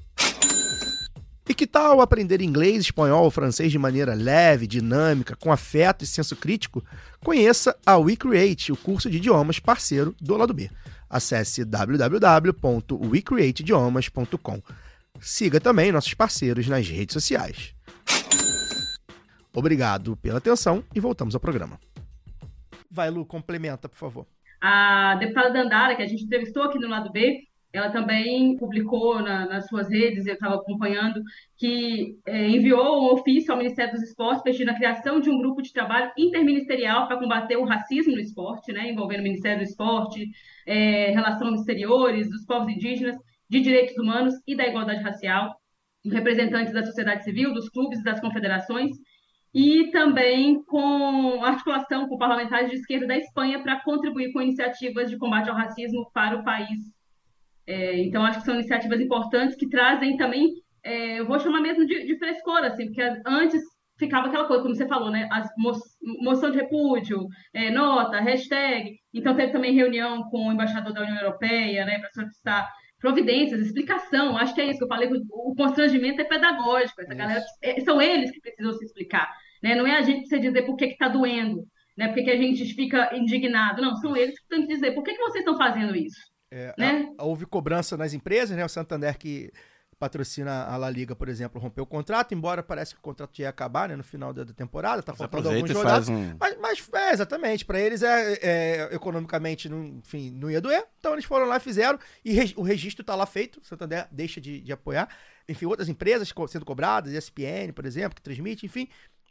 [1.49, 6.35] E que tal aprender inglês, espanhol francês de maneira leve, dinâmica, com afeto e senso
[6.35, 6.85] crítico?
[7.23, 10.69] Conheça a WeCreate, o curso de idiomas parceiro do lado B.
[11.09, 14.61] Acesse www.wecreateidiomas.com.
[15.21, 17.73] Siga também nossos parceiros nas redes sociais.
[19.55, 21.79] Obrigado pela atenção e voltamos ao programa.
[22.91, 24.27] Vai, Lu, complementa, por favor.
[24.61, 27.45] A deputada Dandara, que a gente entrevistou aqui no lado B,
[27.77, 31.21] ela também publicou na, nas suas redes, eu estava acompanhando,
[31.59, 35.61] que é, enviou um ofício ao Ministério dos Esportes pedindo a criação de um grupo
[35.61, 40.31] de trabalho interministerial para combater o racismo no esporte, né, envolvendo o Ministério do Esporte,
[40.67, 43.17] é, relações exteriores, dos povos indígenas,
[43.49, 45.55] de direitos humanos e da igualdade racial,
[46.05, 48.91] representantes da sociedade civil, dos clubes das confederações,
[49.53, 55.19] e também com articulação com parlamentares de esquerda da Espanha para contribuir com iniciativas de
[55.19, 56.96] combate ao racismo para o país
[57.67, 60.53] é, então, acho que são iniciativas importantes que trazem também,
[60.83, 63.61] é, eu vou chamar mesmo de, de frescor, assim, porque antes
[63.99, 65.29] ficava aquela coisa, como você falou, né?
[65.33, 65.73] As mo
[66.23, 68.97] moção de repúdio, é, nota, hashtag.
[69.13, 74.37] Então, teve também reunião com o embaixador da União Europeia, né, para solicitar providências, explicação.
[74.37, 77.01] Acho que é isso que eu falei, o constrangimento é pedagógico.
[77.01, 79.29] Essa galera, é, são eles que precisam se explicar.
[79.63, 79.75] Né?
[79.75, 81.65] Não é a gente precisa dizer por que está doendo,
[81.97, 82.09] né?
[82.09, 83.83] porque que a gente fica indignado.
[83.83, 86.21] Não, são eles que têm que dizer por que, que vocês estão fazendo isso.
[86.57, 87.13] É, né?
[87.19, 88.65] a, houve cobrança nas empresas, né?
[88.65, 89.53] O Santander que
[89.99, 93.49] patrocina a La Liga, por exemplo, rompeu o contrato, embora parece que o contrato ia
[93.49, 96.09] acabar né, no final da, da temporada, tá faltando alguns rodadas.
[96.09, 96.37] Um...
[96.39, 101.15] Mas, mas é, exatamente, para eles é, é, economicamente, não, enfim, não ia doer, então
[101.15, 104.39] eles foram lá e fizeram, e re, o registro tá lá feito, o Santander deixa
[104.41, 105.09] de, de apoiar.
[105.49, 108.89] Enfim, outras empresas sendo cobradas, ESPN, por exemplo, que transmite, enfim.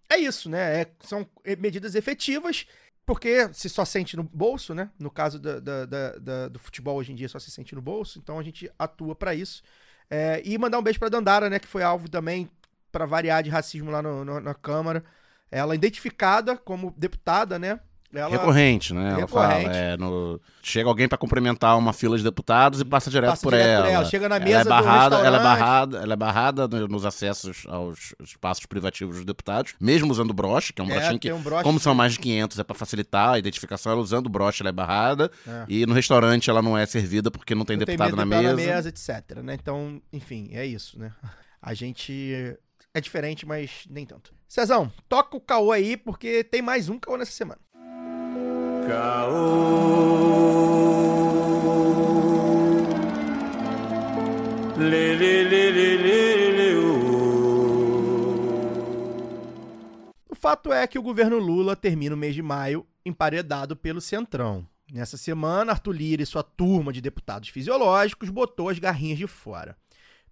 [0.10, 0.82] É isso, né?
[0.82, 2.68] É, são medidas efetivas
[3.06, 4.90] porque se só sente no bolso, né?
[5.00, 8.18] No caso da, da, da, do futebol hoje em dia só se sente no bolso,
[8.18, 9.62] então a gente atua para isso.
[10.10, 11.60] É, e mandar um beijo pra Dandara, né?
[11.60, 12.50] Que foi alvo também,
[12.92, 15.04] para variar, de racismo lá no, no, na Câmara.
[15.52, 17.80] Ela identificada como deputada, né?
[18.14, 18.30] Ela...
[18.30, 19.10] Recorrente, né?
[19.10, 19.64] Ela Recorrente.
[19.64, 20.40] fala, é, no...
[20.64, 23.84] chega alguém para cumprimentar uma fila de deputados e passa direto, passa por, direto ela.
[23.84, 24.06] por, ela.
[24.06, 28.16] Chega na mesa ela é barrada, ela é barrada, ela é barrada nos acessos aos
[28.24, 31.64] espaços privativos dos deputados, mesmo usando broche, que é um é, brochinho que, um broche
[31.64, 31.84] como que...
[31.84, 35.30] são mais de 500, é para facilitar a identificação, ela usando broche, ela é barrada.
[35.46, 35.66] É.
[35.68, 38.50] E no restaurante ela não é servida porque não tem não deputado tem na mesa.
[38.50, 39.56] na mesa, etc, né?
[39.56, 41.12] Então, enfim, é isso, né?
[41.62, 42.58] A gente
[42.94, 44.34] é diferente, mas nem tanto.
[44.48, 47.60] Cezão, toca o caô aí, porque tem mais um caô nessa semana.
[60.30, 64.68] O fato é que o governo Lula termina o mês de maio emparedado pelo Centrão.
[64.92, 69.76] Nessa semana, Arthur Lira e sua turma de deputados fisiológicos botou as garrinhas de fora.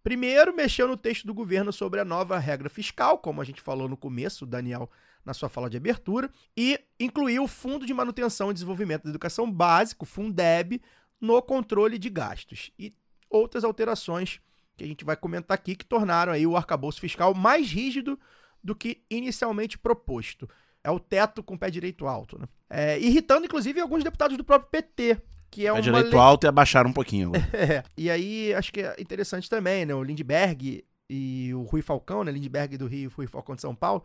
[0.04, 3.90] Primeiro, mexeu no texto do governo sobre a nova regra fiscal, como a gente falou
[3.90, 4.92] no começo, o Daniel
[5.26, 9.50] na sua fala de abertura, e incluiu o Fundo de Manutenção e Desenvolvimento da Educação
[9.50, 10.82] Básico, Fundeb,
[11.20, 12.72] no controle de gastos.
[12.78, 12.94] E
[13.30, 14.40] outras alterações
[14.76, 18.20] que a gente vai comentar aqui que tornaram aí o arcabouço fiscal mais rígido
[18.64, 20.50] do que inicialmente proposto.
[20.84, 22.46] É o teto com o pé direito alto, né?
[22.70, 26.48] É, irritando, inclusive, alguns deputados do próprio PT, que é pé uma direito alto e
[26.48, 27.32] abaixar um pouquinho.
[27.54, 29.94] é, e aí, acho que é interessante também, né?
[29.94, 32.32] O Lindbergh e o Rui Falcão, né?
[32.32, 34.04] Lindbergh do Rio e Rui Falcão de São Paulo,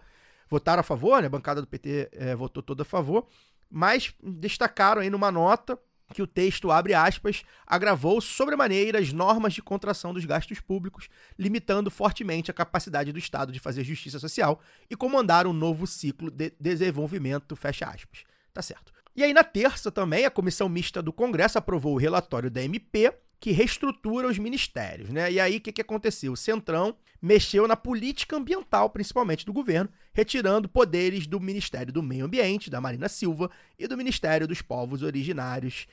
[0.49, 1.27] votaram a favor, né?
[1.27, 3.27] A bancada do PT é, votou toda a favor,
[3.71, 5.79] mas destacaram aí numa nota
[6.13, 11.91] que o texto, abre aspas, agravou sobremaneira as normas de contração dos gastos públicos, limitando
[11.91, 16.53] fortemente a capacidade do Estado de fazer justiça social e comandar um novo ciclo de
[16.59, 18.25] desenvolvimento, fecha aspas.
[18.53, 18.93] Tá certo.
[19.15, 23.13] E aí, na terça também, a Comissão Mista do Congresso aprovou o relatório da MP,
[23.41, 25.31] que reestrutura os ministérios, né?
[25.31, 26.33] E aí, o que, que aconteceu?
[26.33, 32.25] O Centrão mexeu na política ambiental, principalmente do governo, retirando poderes do Ministério do Meio
[32.25, 35.87] Ambiente, da Marina Silva, e do Ministério dos Povos Originários,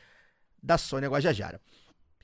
[0.62, 1.62] da Sônia Guajajara.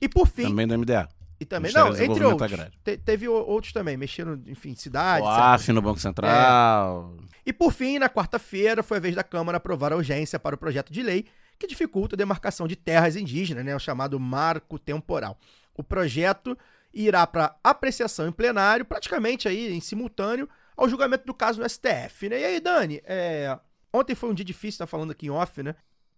[0.00, 0.44] E por fim.
[0.44, 1.08] Também do MDA.
[1.38, 2.52] E também, não, entre outros.
[2.84, 5.26] Te, teve outros também, mexendo, enfim, cidades.
[5.26, 7.16] O AF no Banco Central.
[7.18, 7.24] É.
[7.46, 10.58] E por fim, na quarta-feira, foi a vez da Câmara aprovar a urgência para o
[10.58, 11.26] projeto de lei
[11.58, 15.38] que dificulta a demarcação de terras indígenas, né, o chamado marco temporal.
[15.74, 16.56] O projeto
[16.92, 22.28] irá para apreciação em plenário, praticamente aí em simultâneo ao julgamento do caso no STF.
[22.28, 22.40] Né?
[22.40, 23.58] E aí, Dani, é...
[23.92, 25.74] Ontem foi um dia difícil, tá falando aqui em off, né?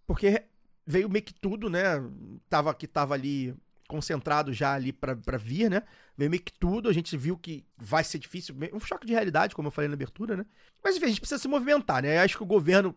[0.07, 0.45] Porque
[0.87, 2.01] veio meio que tudo, né?
[2.49, 3.53] Tava que tava ali
[3.89, 5.83] concentrado já ali pra vir, né?
[6.17, 9.57] Veio meio que tudo, a gente viu que vai ser difícil, um choque de realidade,
[9.57, 10.47] como eu falei na abertura, né?
[10.85, 12.17] Mas enfim, a gente precisa se movimentar, né?
[12.17, 12.95] Eu acho que o governo,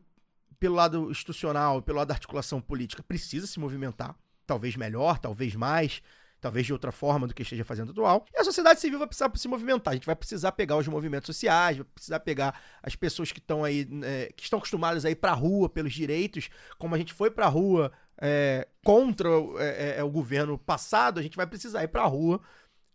[0.60, 4.16] pelo lado institucional, pelo lado da articulação política, precisa se movimentar.
[4.46, 6.02] Talvez melhor, talvez mais,
[6.40, 8.26] talvez de outra forma do que esteja fazendo atual.
[8.34, 9.92] E a sociedade civil vai precisar se movimentar.
[9.92, 13.64] A gente vai precisar pegar os movimentos sociais, vai precisar pegar as pessoas que estão
[13.64, 17.30] aí, é, que estão acostumadas a ir pra rua pelos direitos, como a gente foi
[17.30, 19.30] pra rua é, contra
[19.60, 22.42] é, é, o governo passado, a gente vai precisar ir pra rua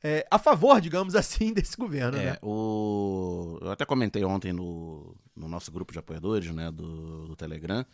[0.02, 2.36] é, a favor, digamos assim, desse governo, É, né?
[2.42, 3.58] o...
[3.60, 7.84] Eu até comentei ontem no, no nosso grupo de apoiadores, né, do, do Telegram.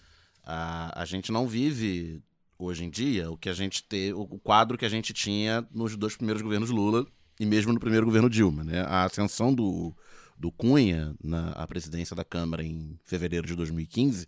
[0.44, 2.22] A, a gente não vive
[2.58, 5.66] hoje em dia o que a gente te, o o quadro que a gente tinha
[5.70, 7.06] nos dois primeiros governos Lula
[7.38, 8.80] e mesmo no primeiro governo Dilma, né?
[8.80, 9.94] A ascensão do,
[10.36, 14.26] do Cunha na à presidência da Câmara em fevereiro de 2015,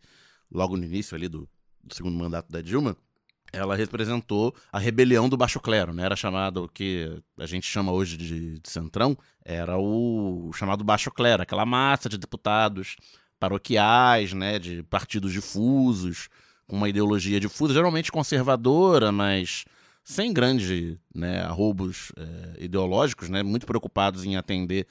[0.50, 1.48] logo no início ali do,
[1.82, 2.96] do segundo mandato da Dilma,
[3.52, 6.04] ela representou a rebelião do baixo clero, né?
[6.04, 11.10] Era chamado o que a gente chama hoje de, de centrão, era o chamado baixo
[11.10, 12.96] clero, aquela massa de deputados
[13.40, 16.28] paroquiais, né, de partidos difusos,
[16.66, 19.64] com uma ideologia difusa, geralmente conservadora, mas
[20.04, 24.86] sem grandes né, arrobos eh, ideológicos, né, muito preocupados em atender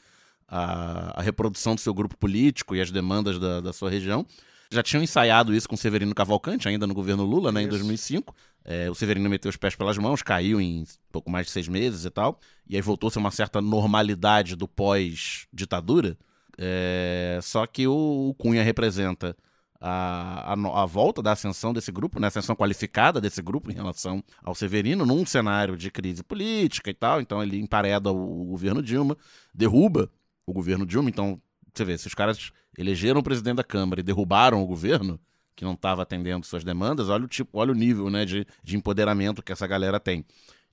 [0.47, 4.25] a, a reprodução do seu grupo político e as demandas da, da sua região.
[4.71, 7.71] Já tinham ensaiado isso com Severino Cavalcante, ainda no governo Lula, né, em Isso.
[7.71, 8.35] 2005.
[8.71, 12.05] É, o Severino meteu os pés pelas mãos, caiu em pouco mais de seis meses
[12.05, 12.39] e tal.
[12.69, 16.15] E aí voltou-se a uma certa normalidade do pós-ditadura.
[16.55, 19.35] É, só que o, o Cunha representa
[19.81, 23.73] a, a, a volta da ascensão desse grupo, né, a ascensão qualificada desse grupo em
[23.73, 27.19] relação ao Severino, num cenário de crise política e tal.
[27.19, 29.17] Então ele empareda o, o governo Dilma,
[29.51, 30.11] derruba
[30.45, 31.09] o governo Dilma.
[31.09, 31.41] Então,
[31.73, 35.19] você vê, se os caras elegeram o presidente da Câmara e derrubaram o governo,
[35.59, 38.77] que não estava atendendo suas demandas, olha o tipo, olha o nível né, de, de
[38.77, 40.23] empoderamento que essa galera tem.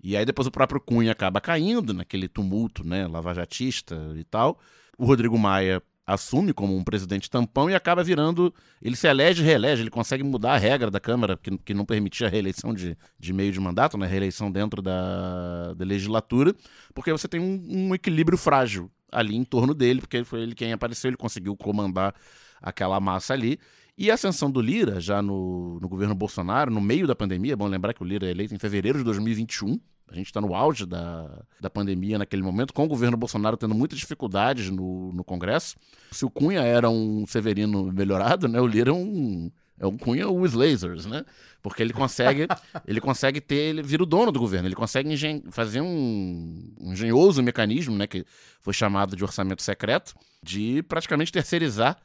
[0.01, 4.61] E aí depois o próprio Cunha acaba caindo naquele tumulto, né, lavajatista e tal.
[4.97, 8.55] O Rodrigo Maia assume como um presidente tampão e acaba virando.
[8.81, 11.85] Ele se elege e reelege, ele consegue mudar a regra da Câmara, que, que não
[11.85, 14.07] permitia a reeleição de, de meio de mandato, né?
[14.07, 16.55] Reeleição dentro da, da legislatura,
[16.95, 20.73] porque você tem um, um equilíbrio frágil ali em torno dele, porque foi ele quem
[20.73, 22.15] apareceu, ele conseguiu comandar
[22.63, 23.59] aquela massa ali.
[23.99, 27.57] E a ascensão do Lira, já no, no governo Bolsonaro, no meio da pandemia, é
[27.57, 29.81] bom lembrar que o Lira é eleito em fevereiro de 2021.
[30.09, 33.75] A gente está no auge da, da pandemia naquele momento, com o governo Bolsonaro tendo
[33.75, 35.77] muitas dificuldades no, no Congresso.
[36.13, 40.29] Se o Cunha era um Severino melhorado, né, o Lira é um, é um Cunha
[40.29, 41.25] With Lasers, né?
[41.63, 42.47] Porque ele consegue,
[42.87, 46.93] ele consegue ter, ele vira o dono do governo, ele consegue engen- fazer um, um
[46.93, 48.25] engenhoso mecanismo, né, que
[48.61, 51.97] foi chamado de orçamento secreto, de praticamente terceirizar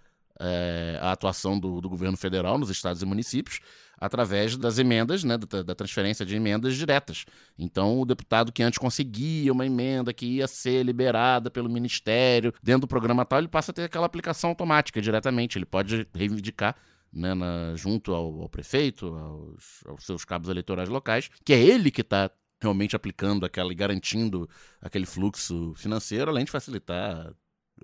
[0.42, 3.60] é, a atuação do, do governo federal nos estados e municípios
[4.00, 7.24] através das emendas, né, da, da transferência de emendas diretas.
[7.58, 12.82] Então, o deputado que antes conseguia uma emenda que ia ser liberada pelo ministério dentro
[12.82, 15.58] do programa tal, ele passa a ter aquela aplicação automática diretamente.
[15.60, 16.76] Ele pode reivindicar
[17.14, 21.92] né, na- junto ao, ao prefeito, aos, aos seus cabos eleitorais locais, que é ele
[21.92, 24.50] que está realmente aplicando aquela e garantindo
[24.82, 27.34] aquele fluxo financeiro, além de facilitar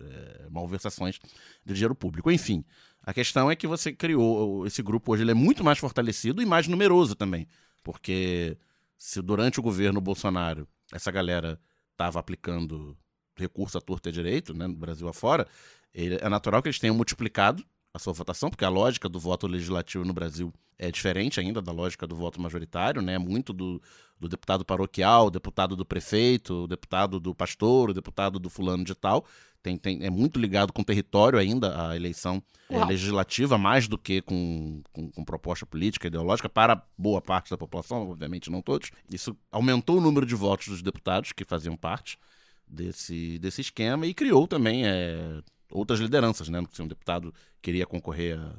[0.01, 1.19] é, malversações
[1.65, 2.31] de dinheiro público.
[2.31, 2.63] Enfim,
[3.03, 6.45] a questão é que você criou esse grupo hoje, ele é muito mais fortalecido e
[6.45, 7.47] mais numeroso também,
[7.83, 8.57] porque
[8.97, 11.59] se durante o governo Bolsonaro essa galera
[11.91, 12.97] estava aplicando
[13.35, 15.47] recurso à torta e direito, né, no Brasil afora,
[15.93, 19.47] ele- é natural que eles tenham multiplicado a sua votação, porque a lógica do voto
[19.47, 23.17] legislativo no Brasil é diferente ainda da lógica do voto majoritário, né?
[23.17, 23.81] Muito do,
[24.19, 29.25] do deputado paroquial, deputado do prefeito, deputado do pastor, deputado do fulano de tal.
[29.67, 32.41] Tem, tem, é muito ligado com o território ainda a eleição
[32.71, 32.87] Uau.
[32.87, 38.09] legislativa, mais do que com, com, com proposta política, ideológica, para boa parte da população,
[38.09, 38.91] obviamente não todos.
[39.11, 42.17] Isso aumentou o número de votos dos deputados que faziam parte
[42.65, 46.63] desse, desse esquema e criou também eh, outras lideranças, né?
[46.71, 48.53] Se um deputado queria concorrer a,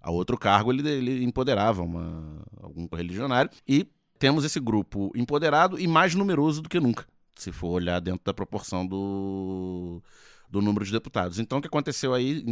[0.00, 3.48] a outro cargo, ele, ele empoderava uma, algum correligionário.
[3.64, 3.86] E
[4.18, 7.06] temos esse grupo empoderado e mais numeroso do que nunca,
[7.36, 10.02] se for olhar dentro da proporção do,
[10.50, 11.38] do número de deputados.
[11.38, 12.44] Então, o que aconteceu aí,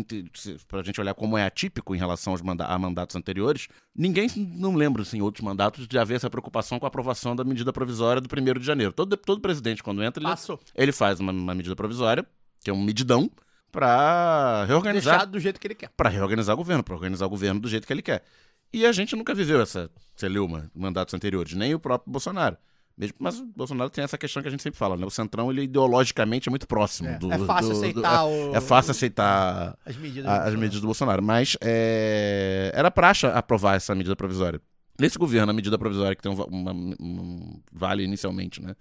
[0.69, 4.29] para a gente olhar como é atípico em relação aos manda a mandatos anteriores, ninguém
[4.37, 7.73] não lembra, assim, em outros mandatos, de haver essa preocupação com a aprovação da medida
[7.73, 8.93] provisória do 1 de janeiro.
[8.93, 10.61] Todo, todo presidente, quando entra, ele, Passou.
[10.75, 12.27] ele faz uma, uma medida provisória,
[12.63, 13.31] que é um medidão,
[13.73, 15.91] para reorganizar Deixado do jeito que ele quer.
[15.91, 18.25] para reorganizar o governo, para organizar o governo do jeito que ele quer.
[18.73, 22.57] E a gente nunca viveu essa celeuma em mandatos anteriores, nem o próprio Bolsonaro.
[22.99, 25.05] Mesmo, mas o Bolsonaro tem essa questão que a gente sempre fala, né?
[25.05, 27.31] O Centrão, ele ideologicamente é muito próximo É, do.
[27.31, 30.27] é fácil do- do- aceitar é- o- É fácil aceitar As medidas.
[30.31, 31.23] a- as do- medidas do Bolsonaro.
[31.23, 34.61] Mas é, era praxe aprovar essa medida provisória.
[34.99, 38.75] Nesse governo, a medida provisória que tem um, uma- um vale inicialmente, né?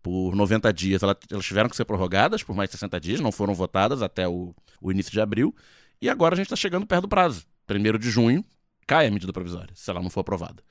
[0.00, 3.52] Por 90 dias, ela- elas tiveram que ser prorrogadas por mais 60 dias, não foram
[3.52, 5.52] votadas até o, o início de abril.
[6.00, 7.44] E agora a gente está chegando perto do prazo.
[7.66, 8.44] Primeiro de junho,
[8.86, 10.62] cai a medida provisória, se ela não for aprovada.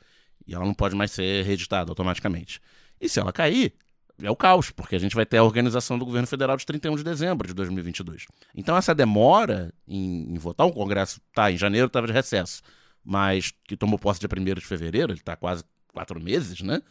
[0.47, 2.61] E ela não pode mais ser reeditada automaticamente.
[2.99, 3.73] E se ela cair,
[4.21, 6.95] é o caos, porque a gente vai ter a organização do governo federal de 31
[6.95, 8.25] de dezembro de 2022.
[8.55, 12.61] Então, essa demora em, em votar, o Congresso tá em janeiro, estava de recesso,
[13.03, 16.81] mas que tomou posse dia 1 de fevereiro, ele está quase quatro meses, né?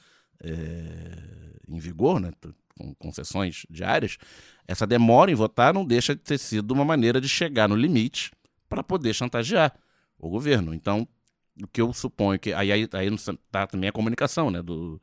[0.43, 2.33] é, em vigor, né?
[2.77, 4.19] Com concessões diárias.
[4.67, 8.33] Essa demora em votar não deixa de ter sido uma maneira de chegar no limite
[8.69, 9.75] para poder chantagear
[10.19, 10.75] o governo.
[10.75, 11.07] Então,
[11.63, 12.53] o que eu suponho que.
[12.53, 13.11] Aí, aí, aí
[13.51, 14.61] tá também a comunicação, né?
[14.63, 15.01] Do,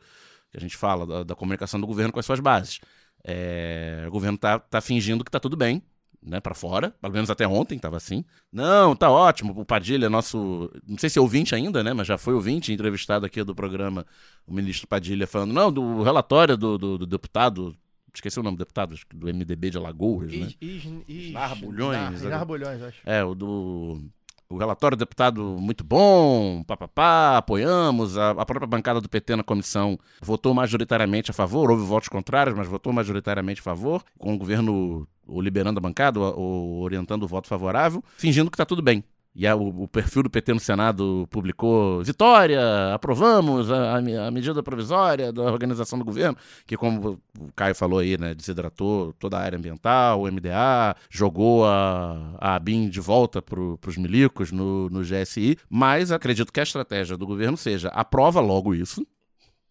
[0.51, 2.79] que a gente fala, da, da comunicação do governo com as suas bases.
[3.23, 5.81] É, o governo tá, tá fingindo que tá tudo bem,
[6.23, 8.23] né, para fora, pelo menos até ontem tava assim.
[8.51, 12.05] Não, tá ótimo, o Padilha é nosso, não sei se é ouvinte ainda, né, mas
[12.07, 14.05] já foi ouvinte, entrevistado aqui do programa,
[14.45, 17.75] o ministro Padilha falando, não, do relatório do, do, do deputado,
[18.13, 20.47] esqueci o nome do deputado, acho que do MDB de Alagoas, né?
[20.47, 22.55] Is- is- is- Isnar Bulhões, Isnar- né?
[22.57, 22.97] Isnar acho.
[23.05, 24.01] É, o do.
[24.51, 28.17] O relatório do deputado muito bom, papapá, apoiamos.
[28.17, 32.55] A, a própria bancada do PT na comissão votou majoritariamente a favor, houve votos contrários,
[32.55, 37.23] mas votou majoritariamente a favor, com o governo ou liberando a bancada ou, ou orientando
[37.23, 39.01] o voto favorável, fingindo que está tudo bem.
[39.33, 42.59] E a- o, o perfil do PT no Senado publicou vitória,
[42.93, 47.99] aprovamos a, a a medida provisória da organização do governo, que como o Caio falou
[47.99, 53.41] aí, né, desidratou toda a área ambiental, o MDA, jogou a, a ABIN de volta
[53.41, 58.41] para os milicos no, no GSI, mas acredito que a estratégia do governo seja aprova
[58.41, 59.05] logo isso,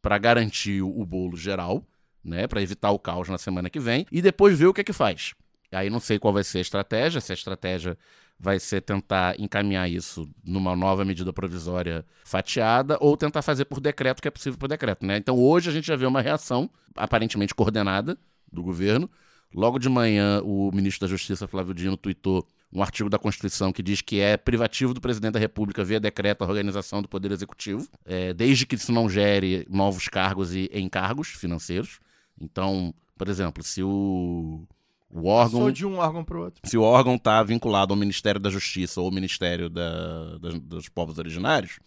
[0.01, 1.85] para garantir o, o bolo geral,
[2.25, 4.85] né, para evitar o caos na semana que vem, e depois ver o que é
[4.85, 5.35] que faz.
[5.73, 7.97] Aí não sei qual vai ser a estratégia, se a estratégia
[8.41, 14.23] vai ser tentar encaminhar isso numa nova medida provisória fatiada ou tentar fazer por decreto,
[14.23, 15.19] que é possível por decreto, né?
[15.19, 18.17] Então hoje a gente já vê uma reação aparentemente coordenada
[18.51, 19.11] do governo.
[19.55, 23.83] Logo de manhã, o ministro da Justiça, Flávio Dino, tuitou um artigo da Constituição que
[23.83, 27.87] diz que é privativo do presidente da República via decreto a organização do Poder Executivo,
[28.07, 31.99] é, desde que isso não gere novos cargos e encargos financeiros.
[32.41, 34.67] Então, por exemplo, se o,
[35.11, 36.61] o órgão Sou de um órgão pro outro.
[36.65, 40.89] se o órgão está vinculado ao Ministério da Justiça ou ao Ministério da- das- dos
[40.89, 41.79] Povos Originários,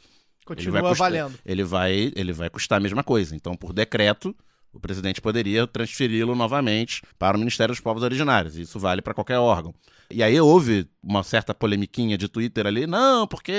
[0.45, 1.39] Continua vai custar- valendo.
[1.45, 3.35] ele vai, ele vai custar a mesma coisa.
[3.35, 4.35] Então, por decreto,
[4.73, 8.57] o presidente poderia transferi-lo novamente para o Ministério dos Povos Originários.
[8.57, 9.73] Isso vale para qualquer órgão.
[10.11, 13.53] E aí houve uma certa polemiquinha de Twitter ali, não, porque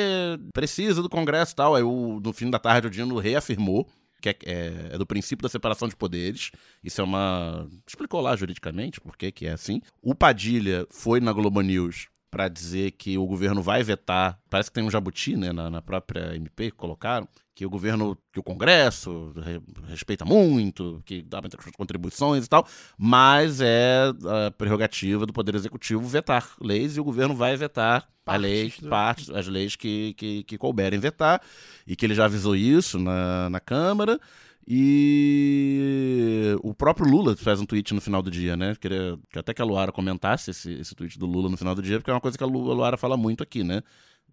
[0.52, 1.74] precisa do Congresso e tal.
[1.74, 3.88] Aí o- no fim da tarde o Dino reafirmou
[4.24, 6.50] que é, é- é do princípio da separação de poderes.
[6.82, 7.68] Isso é uma.
[7.86, 9.80] Explicou lá juridicamente por que é assim.
[10.02, 14.39] O Padilha foi na Globo News para dizer que o governo vai vetar.
[14.51, 17.28] Parece que tem um jabuti né, na, na própria MP que colocaram.
[17.55, 22.66] Que o governo, que o Congresso re- respeita muito, que dá muitas contribuições e tal,
[22.99, 24.12] mas é
[24.47, 28.89] a prerrogativa do Poder Executivo vetar leis e o governo vai vetar Partes lei, do-
[28.89, 31.41] partes, as leis que, que, que couberem vetar,
[31.87, 34.18] e que ele já avisou isso na, na Câmara.
[34.66, 38.74] E o próprio Lula fez um tweet no final do dia, né?
[38.80, 41.82] Queria que até que a Luara comentasse esse, esse tweet do Lula no final do
[41.82, 43.82] dia, porque é uma coisa que a Luara fala muito aqui, né?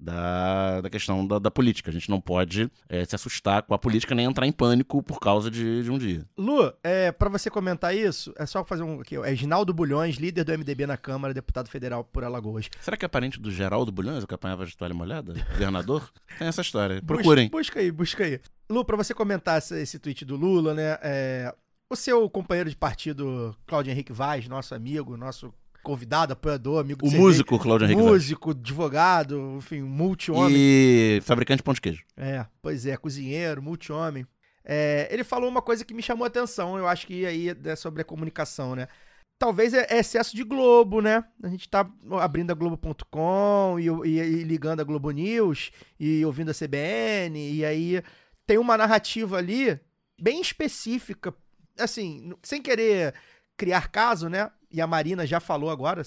[0.04, 1.91] Da, da questão da, da política.
[1.91, 5.20] A gente não pode eh, se assustar com a política nem entrar em pânico por
[5.20, 6.26] causa de, de um dia.
[6.36, 9.16] Lu, é, para você comentar isso, é só fazer um aqui.
[9.18, 12.68] É Ginaldo Bulhões, líder do MDB na Câmara, deputado federal por Alagoas.
[12.80, 15.34] Será que é parente do Geraldo Bulhões, o que apanhava de toalha molhada?
[15.54, 16.12] Governador?
[16.39, 16.99] Tem essa história.
[17.04, 17.49] Procurem.
[17.49, 18.41] Busca, busca aí, busca aí.
[18.70, 20.97] Lu, pra você comentar esse, esse tweet do Lula, né?
[21.04, 21.54] é,
[21.91, 27.11] o seu companheiro de partido, Cláudio Henrique Vaz, nosso amigo, nosso convidado, apoiador, amigo O
[27.11, 30.55] músico Cláudio Henrique músico, advogado, enfim, multi-homem.
[30.55, 32.03] E fabricante de pão de queijo.
[32.17, 34.25] É, pois é, cozinheiro, multi-homem.
[34.63, 37.75] É, ele falou uma coisa que me chamou a atenção, eu acho que aí é
[37.75, 38.88] sobre a comunicação, né?
[39.39, 41.23] Talvez é é excesso de Globo, né?
[41.41, 41.89] A gente tá
[42.21, 47.65] abrindo a Globo.com e, e- e ligando a Globo News e ouvindo a CBN, e
[47.65, 48.03] aí
[48.45, 49.79] tem uma narrativa ali
[50.21, 51.34] bem específica,
[51.79, 53.15] assim, sem querer
[53.62, 54.49] criar caso, né?
[54.72, 56.01] E a Marina já falou agora,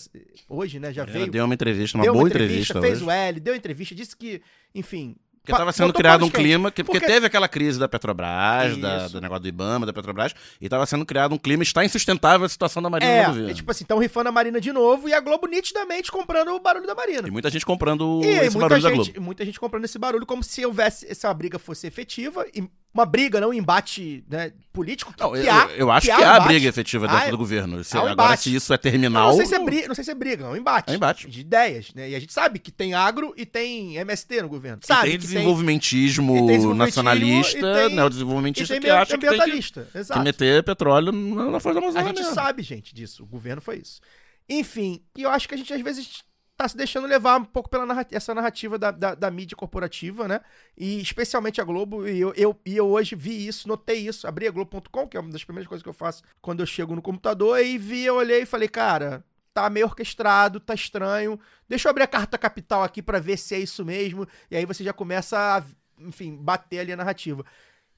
[0.49, 0.93] hoje, né?
[0.93, 1.31] Já Ela veio.
[1.31, 2.81] deu uma entrevista, uma boa entrevista.
[2.81, 3.05] fez hoje.
[3.05, 4.43] o L, deu entrevista, disse que,
[4.75, 5.15] enfim.
[5.45, 8.79] Porque estava sendo botou criado um clima, que, porque, Porque- teve aquela crise da Petrobras,
[8.79, 12.47] da- do negócio do Ibama, da Petrobras, e estava sendo criado um clima, está insustentável
[12.47, 13.51] a situação da Marina É, no governo.
[13.51, 16.61] é tipo assim, estão rifando a Marina de novo e a Globo nitidamente comprando o
[16.61, 17.29] barulho da Marina.
[17.29, 19.21] E muita gente comprando E esse muita barulho da gente, Globo.
[19.27, 22.65] muita gente comprando esse barulho como se houvesse essa briga fosse efetiva e
[22.95, 25.13] uma briga, não um embate né, político.
[25.13, 26.47] Que, Não, que eu, há, eu acho que, há um há embate.
[26.47, 27.83] briga efetiva dentro Há- do governo.
[27.83, 29.29] Se- um agora, se isso é Não, terminal.
[29.31, 30.91] não sei se é briga, não sei se é briga, é um embate.
[30.91, 31.29] É um embate.
[31.29, 32.11] De ideias, né?
[32.11, 34.79] E a gente sabe que tem agro e tem MST no governo.
[34.85, 39.19] Sabe que e tem desenvolvimentismo nacionalista, e tem- né, o desenvolvimentista tem que acha que
[39.19, 39.89] tem que, ambientalista.
[39.93, 40.21] que Exato.
[40.23, 42.09] meter petróleo na, Foz da A Amazônia.
[42.09, 42.35] gente mesmo.
[42.35, 43.23] sabe, gente, disso.
[43.23, 44.01] O governo foi isso.
[44.49, 46.23] Enfim, e eu acho que a gente às vezes
[46.57, 50.29] tá se deixando levar um pouco pela narrativa, essa narrativa da, da, da mídia corporativa,
[50.29, 50.41] né?
[50.79, 52.07] E especialmente a Globo.
[52.07, 54.27] E eu, eu, e eu hoje vi isso, notei isso.
[54.29, 56.95] Abri a Globo.com, que é uma das primeiras coisas que eu faço quando eu chego
[56.95, 57.59] no computador.
[57.61, 59.25] E vi, eu olhei e falei, cara,
[59.55, 61.41] tá meio orquestrado, tá estranho.
[61.69, 64.27] Deixa eu abrir a carta capital aqui pra ver se é isso mesmo.
[64.51, 65.65] E aí você já começa a,
[66.03, 67.45] enfim, bater ali a narrativa.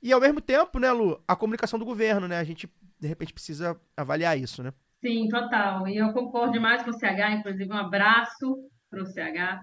[0.03, 2.39] E ao mesmo tempo, né, Lu, a comunicação do governo, né?
[2.39, 2.69] A gente,
[3.01, 4.73] de repente, precisa avaliar isso, né?
[5.05, 5.87] Sim, total.
[5.89, 8.57] E eu concordo demais com o CH, inclusive um abraço
[8.91, 9.61] para o CH,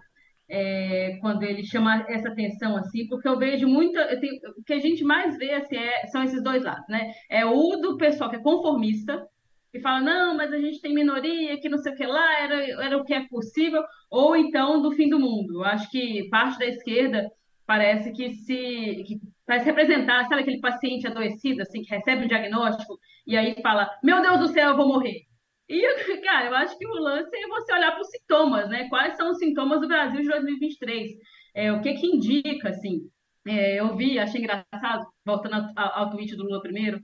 [0.50, 4.00] é, quando ele chama essa atenção assim, porque eu vejo muita.
[4.02, 7.12] eu tenho- o que a gente mais vê assim, é- são esses dois lados, né?
[7.30, 9.26] É o do pessoal que é conformista,
[9.74, 12.86] que fala, não, mas a gente tem minoria, que não sei o que lá, era,
[12.86, 15.56] era o que é possível, ou então do fim do mundo.
[15.56, 17.28] Eu acho que parte da esquerda
[17.66, 19.04] parece que se.
[19.08, 23.90] Que parece representar, sabe aquele paciente adoecido, assim, que recebe um diagnóstico e aí fala,
[24.04, 25.24] meu Deus do céu, eu vou morrer.
[25.68, 25.82] E,
[26.22, 28.88] cara, eu acho que o lance é você olhar para os sintomas, né?
[28.90, 31.14] Quais são os sintomas do Brasil de 2023?
[31.56, 33.10] É, o que que indica, assim?
[33.48, 37.02] É, eu vi, achei engraçado, voltando ao, ao tweet do Lula primeiro,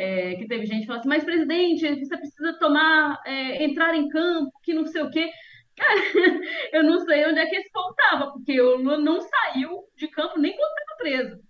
[0.00, 4.50] é, que teve gente falando assim, mas presidente, você precisa tomar, é, entrar em campo,
[4.62, 5.30] que não sei o quê.
[5.76, 6.00] Cara,
[6.72, 10.08] eu não sei onde é que esse povo estava, porque o Lula não saiu de
[10.08, 11.40] campo nem quando estava preso.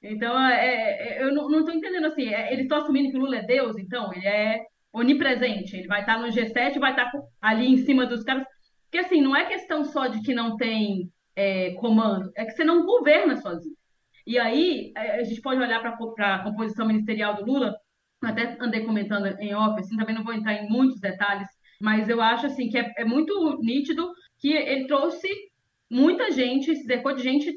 [0.00, 3.38] Então, é, é, eu não estou entendendo assim, é, eles estão assumindo que o Lula
[3.38, 7.66] é Deus, então, ele é onipresente, ele vai estar no G7, vai estar com- ali
[7.66, 8.46] em cima dos caras.
[8.84, 12.64] Porque assim, não é questão só de que não tem é, comando, é que você
[12.64, 13.74] não governa sozinho.
[14.26, 15.90] E aí, é, a gente pode olhar para
[16.36, 17.76] a composição ministerial do Lula,
[18.22, 21.48] até andei comentando em off, assim, também não vou entrar em muitos detalhes,
[21.80, 25.28] mas eu acho assim que é, é muito nítido que ele trouxe
[25.90, 27.52] muita gente, se cercou de gente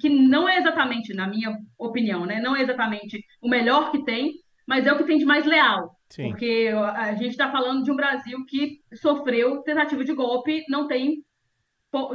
[0.00, 4.32] que não é exatamente, na minha opinião, né, não é exatamente o melhor que tem,
[4.66, 5.96] mas é o que tem de mais leal.
[6.08, 6.28] Sim.
[6.28, 11.24] Porque a gente está falando de um Brasil que sofreu tentativa de golpe, não tem,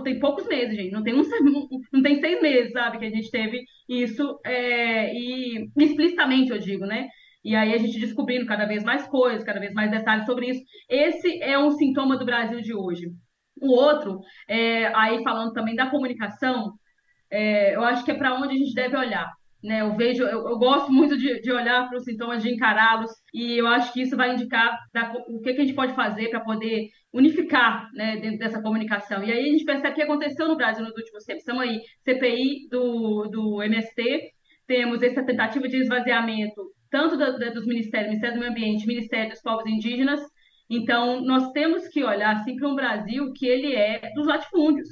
[0.04, 0.92] tem poucos meses, gente.
[0.92, 1.24] Não tem, um,
[1.92, 6.86] não tem seis meses, sabe, que a gente teve isso, é, e explicitamente eu digo,
[6.86, 7.08] né?
[7.44, 10.62] E aí a gente descobrindo cada vez mais coisas, cada vez mais detalhes sobre isso.
[10.90, 13.08] Esse é um sintoma do Brasil de hoje.
[13.62, 16.74] O outro, é, aí falando também da comunicação,
[17.32, 19.28] é, eu acho que é para onde a gente deve olhar.
[19.64, 19.82] Né?
[19.82, 23.58] Eu vejo, eu, eu gosto muito de, de olhar para os sintomas, de encará-los, e
[23.58, 26.42] eu acho que isso vai indicar da- o que, que a gente pode fazer para
[26.42, 29.24] poder unificar né, dentro dessa comunicação.
[29.24, 31.42] E aí a gente percebe o que aconteceu no Brasil nos últimos tempos.
[31.42, 34.32] Estamos aí, CPI do, do MST,
[34.68, 39.32] temos essa tentativa de esvaziamento tanto da- da- dos ministérios, Ministério do Meio Ambiente, Ministério
[39.32, 40.22] dos Povos Indígenas.
[40.70, 44.90] Então, nós temos que olhar assim para um Brasil que ele é dos latifúndios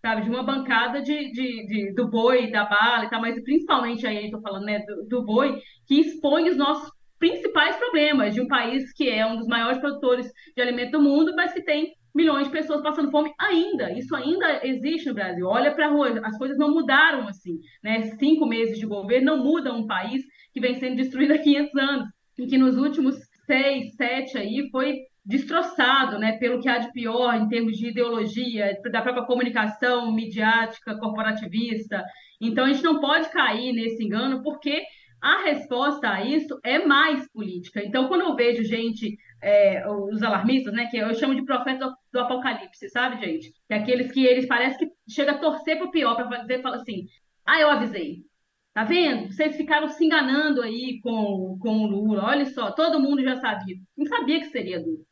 [0.00, 4.06] sabe, de uma bancada de, de, de- do boi, da bala e tal, mas principalmente
[4.06, 8.48] aí, estou falando, né, do, do boi, que expõe os nossos principais problemas de um
[8.48, 10.26] país que é um dos maiores produtores
[10.56, 13.92] de alimento do mundo, mas que tem milhões de pessoas passando fome ainda.
[13.92, 15.46] Isso ainda existe no Brasil.
[15.46, 18.00] Olha para a rua, as coisas não mudaram assim, né?
[18.18, 20.22] Cinco meses de governo não mudam um país
[20.52, 24.98] que vem sendo destruído há 500 anos e que nos últimos seis, sete aí foi
[25.24, 30.98] destroçado, né, pelo que há de pior em termos de ideologia, da própria comunicação midiática,
[30.98, 32.02] corporativista.
[32.40, 34.82] Então, a gente não pode cair nesse engano, porque
[35.20, 37.82] a resposta a isso é mais política.
[37.84, 41.94] Então, quando eu vejo gente, é, os alarmistas, né, que eu chamo de profeta do,
[42.12, 43.52] do apocalipse, sabe, gente?
[43.68, 46.62] Que é aqueles que eles parecem que chega a torcer para o pior, para dizer,
[46.62, 47.04] fala assim,
[47.46, 48.29] ah, eu avisei.
[48.72, 49.32] Tá vendo?
[49.32, 52.24] Vocês ficaram se enganando aí com, com o Lula.
[52.24, 53.76] Olha só, todo mundo já sabia.
[53.96, 55.04] Não sabia que seria duro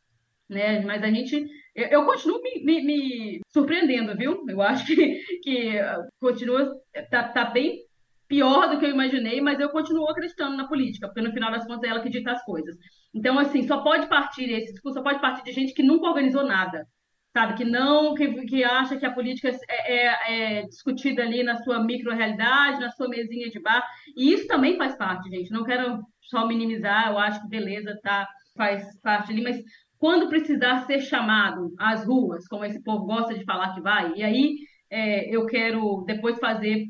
[0.49, 0.81] né?
[0.81, 1.35] Mas a gente,
[1.75, 4.45] eu, eu continuo me, me- me surpreendendo, viu?
[4.49, 5.71] Eu acho que, que
[6.19, 6.73] continua,
[7.09, 7.79] tá, tá bem
[8.27, 11.65] pior do que eu imaginei, mas eu continuo acreditando na política, porque no final das
[11.65, 12.75] contas é ela que dita as coisas.
[13.13, 16.43] Então, assim, só pode partir, esse discurso só pode partir de gente que nunca organizou
[16.45, 16.85] nada,
[17.33, 17.55] sabe?
[17.55, 21.83] Que não, que, que acha que a política é, é- é discutida ali na sua
[21.83, 23.83] micro-realidade, na sua mesinha de bar,
[24.15, 25.51] e isso também faz parte, gente.
[25.51, 29.61] Não quero só minimizar, eu acho que beleza, tá, faz parte ali, mas
[29.97, 34.23] quando precisar ser chamado às ruas, como esse povo gosta de falar que vai, e
[34.23, 34.55] aí
[34.89, 36.85] é, eu quero depois fazer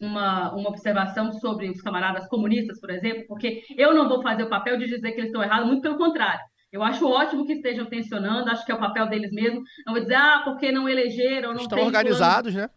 [0.00, 4.48] uma, uma observação sobre os camaradas comunistas, por exemplo, porque eu não vou fazer o
[4.48, 6.40] papel de dizer que eles estão errados, muito pelo contrário.
[6.70, 9.62] Eu acho ótimo que estejam tensionando, acho que é o papel deles mesmo.
[9.86, 12.68] Não vou dizer, ah, porque não elegeram, não Estão organizados, né?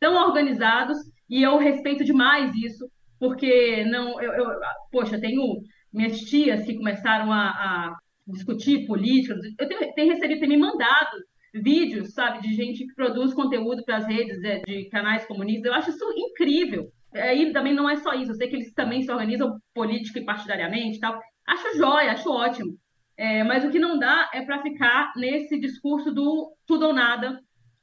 [0.00, 2.88] tão organizados e eu respeito demais isso.
[3.18, 4.60] porque não, eu, eu
[4.92, 5.60] poxa, tenho
[5.92, 7.96] minhas tias que começaram a, a
[8.26, 11.16] discutir política, eu tenho, tenho recebido, tem me mandado
[11.52, 15.64] vídeos, sabe, de gente que produz conteúdo para as redes de, de, canais comunistas.
[15.66, 16.92] Eu acho isso incrível.
[17.12, 18.32] Aí também não é só isso.
[18.32, 21.18] Eu sei que eles também se organizam política e partidariamente, tal.
[21.46, 22.76] Acho jóia, acho ótimo.
[23.18, 27.40] É, mas o que não dá é para ficar nesse discurso do tudo ou nada,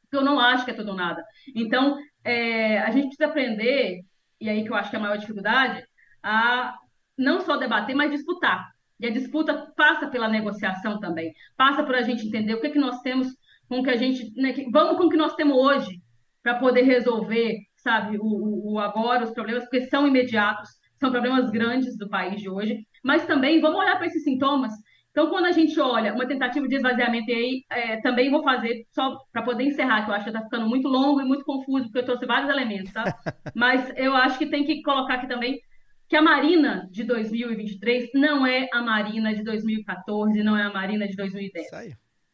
[0.10, 1.22] que eu não acho que é tudo ou nada.
[1.54, 4.00] Então, é, a gente precisa aprender,
[4.40, 5.86] e aí que eu acho que é a maior dificuldade,
[6.24, 6.74] a
[7.18, 8.66] não só debater, mas disputar.
[8.98, 12.72] E a disputa passa pela negociação também, passa por a gente entender o que, é
[12.72, 13.28] que nós temos
[13.68, 14.32] com que a gente.
[14.40, 16.02] Né, que, vamos com o que nós temos hoje
[16.42, 21.98] para poder resolver, sabe, o, o, agora, os problemas, porque são imediatos, são problemas grandes
[21.98, 24.72] do país de hoje, mas também vamos olhar para esses sintomas.
[25.16, 28.86] Então, quando a gente olha uma tentativa de esvaziamento, e aí é, também vou fazer,
[28.92, 31.86] só para poder encerrar, que eu acho que está ficando muito longo e muito confuso,
[31.86, 33.06] porque eu trouxe vários elementos, tá?
[33.56, 35.62] Mas eu acho que tem que colocar aqui também
[36.10, 41.08] que a Marina de 2023 não é a Marina de 2014, não é a Marina
[41.08, 41.66] de 2010.
[41.66, 41.94] Isso aí.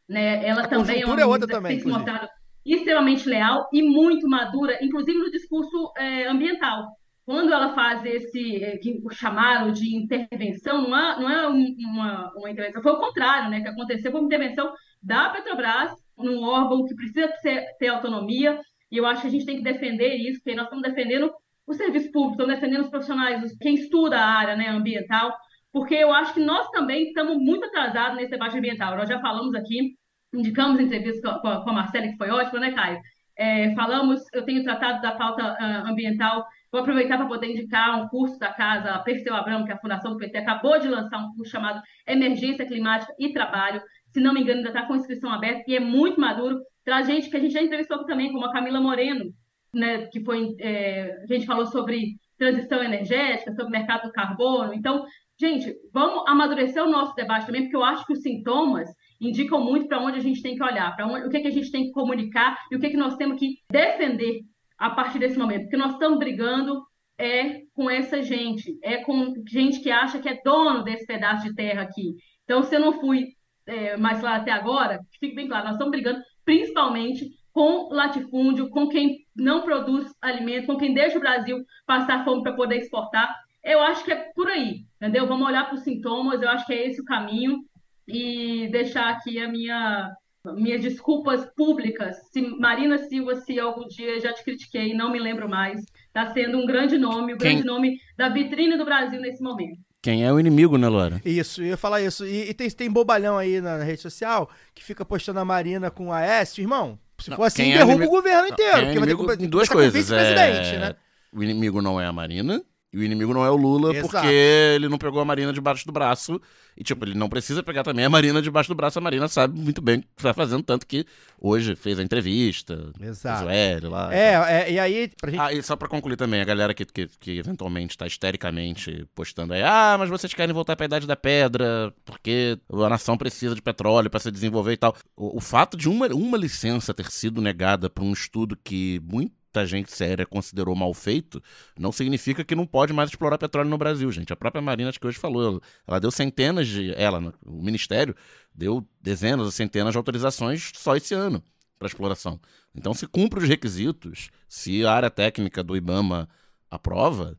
[0.10, 0.44] Né?
[0.44, 2.28] Ela a também é uma é outra também, que tem se mostrado
[2.66, 6.88] extremamente leal e muito madura, inclusive no discurso é, ambiental.
[7.32, 12.52] Quando ela faz esse é, que chamaram de intervenção, não é, não é uma, uma
[12.52, 13.62] intervenção, foi o contrário, né?
[13.62, 18.60] Que aconteceu uma intervenção da Petrobras num órgão que precisa ter, ter autonomia,
[18.92, 21.32] e eu acho que a gente tem que defender isso, porque nós estamos defendendo
[21.66, 25.34] o serviço público, estamos defendendo os profissionais, quem estuda a área né, ambiental,
[25.72, 28.98] porque eu acho que nós também estamos muito atrasados nesse debate ambiental.
[28.98, 29.96] Nós já falamos aqui,
[30.34, 33.00] indicamos entrevista com a, com a Marcela, que foi ótima, né, Caio?
[33.38, 38.08] É, falamos, eu tenho tratado da pauta uh, ambiental, vou aproveitar para poder indicar um
[38.08, 41.34] curso da casa Perseu Abramo, que é a Fundação do PT acabou de lançar um
[41.36, 45.64] curso chamado Emergência Climática e Trabalho, se não me engano, ainda está com inscrição aberta
[45.68, 46.60] e é muito maduro.
[46.84, 49.32] Traz gente que a gente já entrevistou também, como a Camila Moreno,
[49.74, 54.74] né, que foi, é, a gente falou sobre transição energética, sobre mercado do carbono.
[54.74, 55.06] Então,
[55.40, 59.88] gente, vamos amadurecer o nosso debate também, porque eu acho que os sintomas indicam muito
[59.88, 61.92] para onde a gente tem que olhar, para o que, que a gente tem que
[61.92, 64.42] comunicar e o que, que nós temos que defender
[64.82, 65.62] a partir desse momento.
[65.62, 66.82] Porque nós estamos brigando
[67.18, 71.54] é com essa gente, é com gente que acha que é dono desse pedaço de
[71.54, 72.16] terra aqui.
[72.44, 73.28] Então, se eu não fui
[73.68, 78.90] é, mais claro até agora, fique bem claro, nós estamos brigando principalmente com latifúndio, com
[78.90, 83.32] quem não produz alimento, com quem deixa o Brasil passar fome para poder exportar.
[83.64, 85.28] Eu acho que é por aí, entendeu?
[85.28, 87.60] Vamos olhar para os sintomas, eu acho que é esse o caminho
[88.08, 90.10] e deixar aqui a minha
[90.46, 92.18] minhas desculpas públicas.
[92.32, 96.58] Se Marina Silva, se algum dia já te critiquei, não me lembro mais, está sendo
[96.58, 97.52] um grande nome, o um Quem...
[97.54, 99.80] grande nome da vitrine do Brasil nesse momento.
[100.02, 101.22] Quem é o inimigo, né, Laura?
[101.24, 102.26] Isso, eu ia falar isso.
[102.26, 106.12] E, e tem, tem bobalhão aí na rede social que fica postando a Marina com
[106.12, 106.98] a S, irmão.
[107.20, 108.12] Se não, for assim, derruba é inimigo...
[108.12, 108.82] o governo inteiro.
[108.82, 110.12] Não, é inimigo vai ter, em duas coisas.
[110.12, 110.80] É...
[110.80, 110.96] Né?
[111.32, 112.64] O inimigo não é a Marina.
[112.94, 114.10] E o inimigo não é o Lula, Exato.
[114.10, 116.42] porque ele não pegou a Marina debaixo do braço.
[116.76, 119.00] E, tipo, ele não precisa pegar também a Marina debaixo do braço.
[119.00, 121.06] A Marina sabe muito bem o que está fazendo, tanto que
[121.40, 122.92] hoje fez a entrevista.
[123.00, 123.44] Exato.
[123.44, 124.14] Zoélio lá.
[124.14, 125.10] É, é, e aí.
[125.20, 125.40] Pra gente...
[125.40, 129.54] Ah, e só pra concluir também, a galera que, que, que eventualmente está histericamente postando
[129.54, 133.62] aí, ah, mas vocês querem voltar pra Idade da Pedra, porque a nação precisa de
[133.62, 134.96] petróleo para se desenvolver e tal.
[135.16, 139.41] O, o fato de uma, uma licença ter sido negada para um estudo que muito
[139.52, 141.44] muita gente séria considerou mal feito,
[141.78, 144.32] não significa que não pode mais explorar petróleo no Brasil, gente.
[144.32, 146.94] A própria Marina, acho que hoje falou, ela deu centenas de.
[146.96, 148.16] Ela, o Ministério,
[148.56, 151.44] deu dezenas ou centenas de autorizações só esse ano
[151.78, 152.40] para exploração.
[152.74, 156.30] Então, se cumpre os requisitos, se a área técnica do IBAMA
[156.70, 157.38] aprova,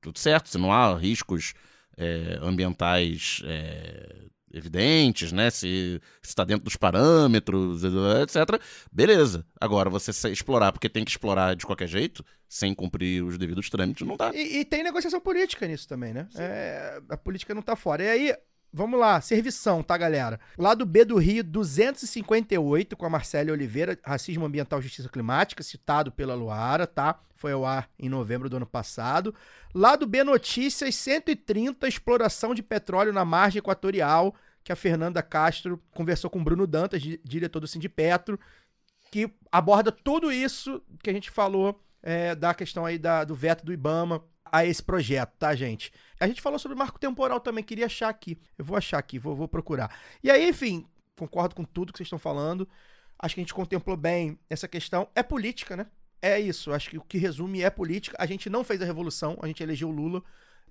[0.00, 0.48] tudo certo.
[0.48, 1.52] Se não há riscos
[1.96, 5.50] é, ambientais é, evidentes, né?
[5.50, 8.60] Se está dentro dos parâmetros, etc.
[8.92, 9.46] Beleza.
[9.60, 14.06] Agora, você explorar porque tem que explorar de qualquer jeito, sem cumprir os devidos trâmites,
[14.06, 14.32] não dá.
[14.34, 16.28] E, e tem negociação política nisso também, né?
[16.36, 18.02] É, a política não tá fora.
[18.02, 18.36] E aí,
[18.72, 20.38] Vamos lá, servição, tá, galera?
[20.56, 26.12] Lado B do Rio, 258, com a Marcela Oliveira, Racismo Ambiental e Justiça Climática, citado
[26.12, 27.20] pela Luara, tá?
[27.34, 29.34] Foi ao ar em novembro do ano passado.
[29.74, 36.30] Lado B Notícias, 130, exploração de petróleo na margem equatorial, que a Fernanda Castro conversou
[36.30, 38.38] com Bruno Dantas, diretor do Sindipetro,
[39.10, 43.64] que aborda tudo isso que a gente falou é, da questão aí da, do veto
[43.64, 44.22] do Ibama
[44.52, 45.92] a esse projeto, tá, gente?
[46.18, 48.38] A gente falou sobre marco temporal também, queria achar aqui.
[48.58, 49.96] Eu vou achar aqui, vou, vou procurar.
[50.22, 50.86] E aí, enfim,
[51.16, 52.68] concordo com tudo que vocês estão falando.
[53.18, 55.08] Acho que a gente contemplou bem essa questão.
[55.14, 55.86] É política, né?
[56.22, 56.72] É isso.
[56.72, 58.16] Acho que o que resume é política.
[58.18, 60.22] A gente não fez a revolução, a gente elegeu o Lula.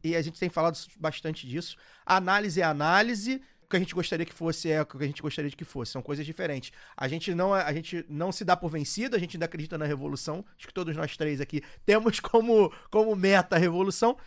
[0.03, 1.77] E a gente tem falado bastante disso.
[2.05, 3.41] Análise é análise.
[3.69, 5.91] Que a gente gostaria que fosse é o que a gente gostaria de que fosse.
[5.91, 6.71] São coisas diferentes.
[6.97, 9.85] A gente não, a gente não se dá por vencido, a gente ainda acredita na
[9.85, 10.43] revolução.
[10.57, 14.17] Acho que todos nós três aqui temos como, como meta a revolução.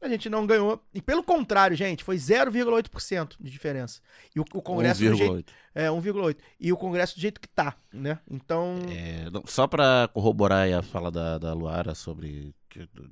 [0.00, 0.82] A gente não ganhou.
[0.92, 4.00] E pelo contrário, gente, foi 0,8% de diferença.
[4.34, 5.44] E o, o Congresso do jeito, 1,8.
[5.76, 6.36] é 1,8.
[6.58, 8.18] E o Congresso do jeito que tá, né?
[8.28, 12.52] Então, É, só para corroborar aí a fala da, da Luara sobre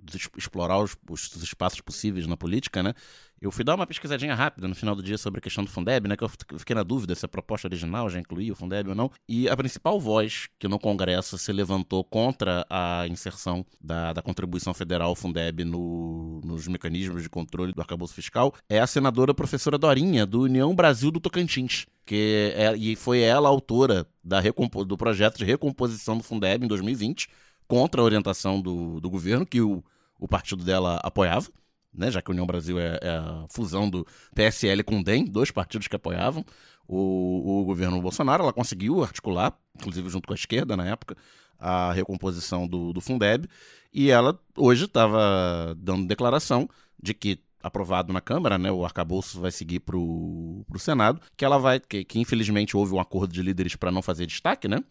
[0.02, 2.94] de explorar os, os espaços possíveis na política, né?
[3.40, 6.06] Eu fui dar uma pesquisadinha rápida no final do dia sobre a questão do Fundeb,
[6.06, 6.14] né?
[6.16, 8.90] Que eu fi- eu fiquei na dúvida se a proposta original já incluía o Fundeb
[8.90, 9.11] ou não.
[9.26, 14.74] E a principal voz que no Congresso se levantou contra a inserção da, da contribuição
[14.74, 20.26] federal Fundeb no- nos mecanismos de controle do arcabouço fiscal é a senadora professora Dorinha,
[20.26, 21.86] do União Brasil do Tocantins.
[22.04, 24.40] Que é, e foi ela autora da
[24.86, 27.28] do projeto de recomposição do Fundeb em 2020,
[27.71, 29.81] contra a orientação do, do governo, que o,
[30.18, 31.49] o partido dela apoiava,
[31.95, 34.05] né, já que a União Brasil é, é a fusão do
[34.35, 36.45] PSL com o DEM, dois partidos que apoiavam
[36.89, 38.43] o, o governo Bolsonaro.
[38.43, 41.16] Ela conseguiu articular, inclusive junto com a esquerda na época,
[41.61, 43.49] a recomposição do, do Fundeb.
[43.95, 46.68] E ela hoje estava dando declaração
[47.01, 51.59] de que aprovado na Câmara, né, o arcabouço vai seguir para o Senado, que ela
[51.59, 54.83] vai, que, que infelizmente houve um acordo de líderes para não fazer destaque, né?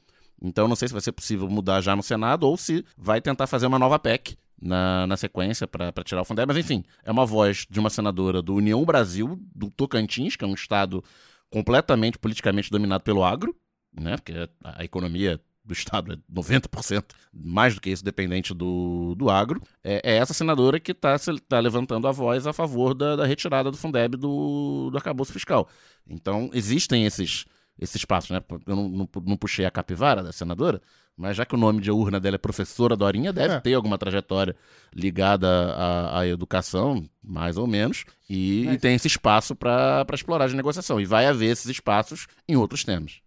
[0.42, 3.48] Então não sei se vai ser possível mudar já no Senado ou se vai tentar
[3.48, 6.48] fazer uma nova PEC na, na sequência para tirar o Fundeb.
[6.48, 10.48] Mas enfim, é uma voz de uma senadora do União Brasil, do Tocantins, que é
[10.48, 11.04] um estado
[11.50, 13.56] completamente politicamente dominado pelo agro,
[13.94, 14.18] né?
[14.18, 14.34] Porque
[14.64, 19.62] a, a economia do estado é 90%, mais do que isso, dependente do, do agro.
[19.84, 21.16] É, é essa senadora que está
[21.48, 25.70] tá levantando a voz a favor da, da retirada do Fundeb do, do arcabouço fiscal.
[26.08, 27.46] Então, existem esses,
[27.80, 28.42] esses passos, né?
[28.68, 30.82] Eu não, não, não puxei a capivara da senadora,
[31.18, 33.60] mas já que o nome de urna dela é professora Dorinha, deve É.
[33.60, 34.56] ter alguma trajetória
[34.94, 40.48] ligada à, à educação, mais ou menos, e, Mas- e tem esse espaço para explorar
[40.48, 41.00] de negociação.
[41.00, 43.22] E vai haver esses espaços em outros temas.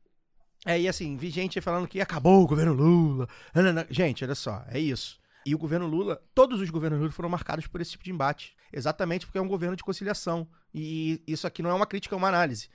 [0.64, 3.28] É, e assim, vi gente falando que acabou o governo Lula.
[3.90, 5.18] Gente, olha só, é isso.
[5.44, 8.54] E o governo Lula, todos os governos Lula foram marcados por esse tipo de embate.
[8.72, 10.46] Exatamente porque é um governo de conciliação.
[10.72, 12.68] E isso aqui não é uma crítica, é uma análise.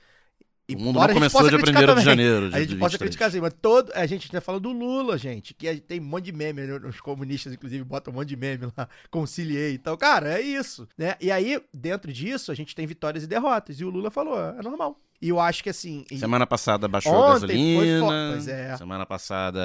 [0.70, 2.98] E o mundo não começou dia 1 criticar de janeiro de A gente pode 23.
[2.98, 6.26] criticar assim, mas todo, a gente tá falando do Lula, gente, que tem um monte
[6.26, 6.74] de meme, né?
[6.86, 9.96] os comunistas, inclusive, botam um monte de meme lá, conciliei e tal.
[9.96, 11.14] Cara, é isso, né?
[11.22, 13.80] E aí, dentro disso, a gente tem vitórias e derrotas.
[13.80, 15.00] E o Lula falou, é normal.
[15.22, 16.04] E eu acho que assim.
[16.16, 18.00] Semana passada baixou a foi gasolina.
[18.00, 18.76] fo- pois é.
[18.76, 19.60] Semana passada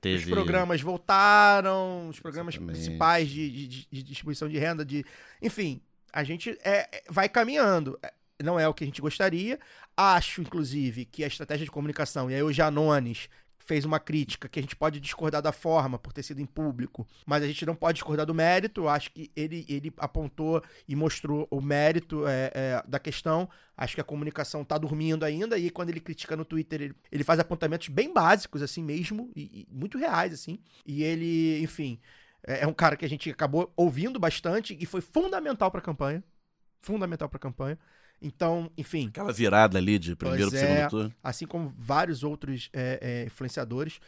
[0.00, 0.24] teve.
[0.24, 2.80] Os programas voltaram, os programas Exatamente.
[2.80, 5.04] principais de, de- de distribuição de renda, de.
[5.42, 5.80] Enfim,
[6.12, 7.98] a gente é, é- vai caminhando.
[8.02, 9.58] É, Não é o que a gente gostaria.
[10.00, 13.28] Acho, inclusive, que a estratégia de comunicação, e aí o Janones
[13.58, 17.04] fez uma crítica que a gente pode discordar da forma por ter sido em público,
[17.26, 18.88] mas a gente não pode discordar do mérito.
[18.88, 23.48] Acho que ele, ele apontou e mostrou o mérito é, é, da questão.
[23.76, 27.24] Acho que a comunicação tá dormindo ainda, e quando ele critica no Twitter, ele, ele
[27.24, 30.60] faz apontamentos bem básicos, assim mesmo, e, e muito reais, assim.
[30.86, 31.98] E ele, enfim,
[32.46, 36.22] é, é um cara que a gente acabou ouvindo bastante e foi fundamental pra campanha.
[36.80, 37.76] Fundamental pra campanha.
[38.20, 40.88] Então, enfim, Aquela virada ali de primeiro Pois pro segundo é.
[40.88, 41.14] turno.
[41.22, 44.00] assim como vários outros é, é, influenciadores.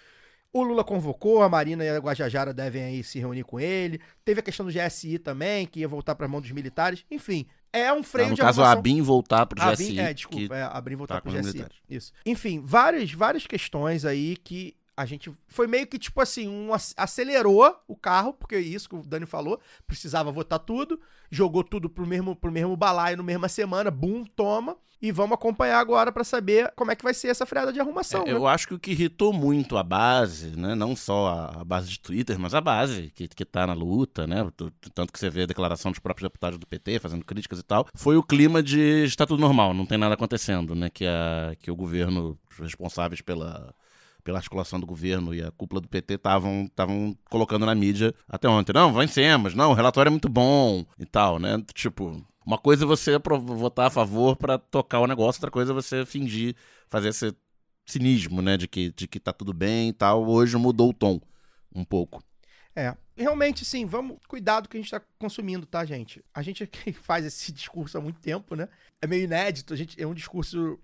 [0.52, 4.00] O Lula convocou, a Marina e a Guajajara devem aí se reunir com ele.
[4.24, 7.04] Teve a questão do GSI também, que ia voltar para mão dos militares.
[7.08, 8.72] Enfim, é um freio Ah, no de caso, a.
[8.72, 9.84] ABIN voltar pro A GSI.
[9.92, 11.64] Vin- é, desculpa, que é, abrir e voltar tá com os GSI.
[11.88, 12.12] Isso.
[12.26, 16.94] Enfim, várias, várias questões aí que a gente foi meio que tipo assim, um ac-
[16.96, 21.88] acelerou o carro, porque é isso que o Dani falou, precisava votar tudo, jogou tudo
[21.88, 26.22] pro mesmo pro mesmo balaio no mesma semana, bum, toma, e vamos acompanhar agora pra
[26.22, 28.32] saber como é que vai ser essa freada de arrumação, É, né?
[28.32, 30.74] eu acho que o que irritou muito a base, né?
[30.74, 34.46] Não só a, base de Twitter, mas a base que, que tá na luta, né?
[34.94, 37.86] Tanto que você vê a declaração dos próprios deputados do PT fazendo críticas e tal.
[37.94, 40.90] Foi o clima de está tudo normal, não tem nada acontecendo, né?
[40.90, 43.74] Que, a, que o governo, os responsáveis pela,
[44.22, 46.68] pela articulação do governo e a cúpula do PT estavam
[47.28, 48.72] colocando na mídia até ontem.
[48.72, 51.62] Não, vencemos, não, o relatório é muito bom e tal, né?
[51.74, 55.74] Tipo, uma coisa é você votar a favor pra tocar o negócio, outra coisa é
[55.74, 56.56] você fingir,
[56.88, 57.34] fazer esse
[57.86, 60.26] cinismo, né, de que, de que tá tudo bem e tal.
[60.26, 61.20] Hoje mudou o tom
[61.74, 62.22] um pouco.
[62.74, 66.24] É, realmente, sim, vamos cuidar do que a gente tá consumindo, tá, gente?
[66.32, 68.68] A gente aqui faz esse discurso há muito tempo, né?
[69.02, 70.78] É meio inédito, a gente, é um discurso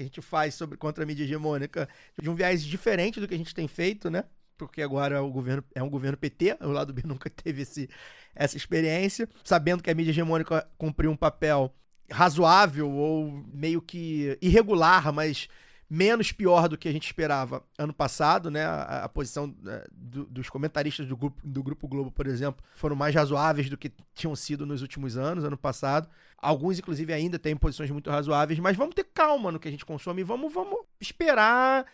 [0.00, 1.88] que a gente faz sobre contra a mídia hegemônica
[2.20, 4.24] de um viés diferente do que a gente tem feito, né?
[4.56, 7.88] Porque agora o governo é um governo PT, o lado B nunca teve esse,
[8.34, 11.74] essa experiência, sabendo que a mídia hegemônica cumpriu um papel
[12.10, 15.48] razoável ou meio que irregular, mas
[15.90, 18.64] menos pior do que a gente esperava ano passado, né?
[18.64, 22.94] A, a posição é, do, dos comentaristas do grupo, do grupo Globo, por exemplo, foram
[22.94, 26.08] mais razoáveis do que tinham sido nos últimos anos, ano passado.
[26.38, 29.84] Alguns, inclusive, ainda têm posições muito razoáveis, mas vamos ter calma no que a gente
[29.84, 31.84] consome, vamos, vamos esperar,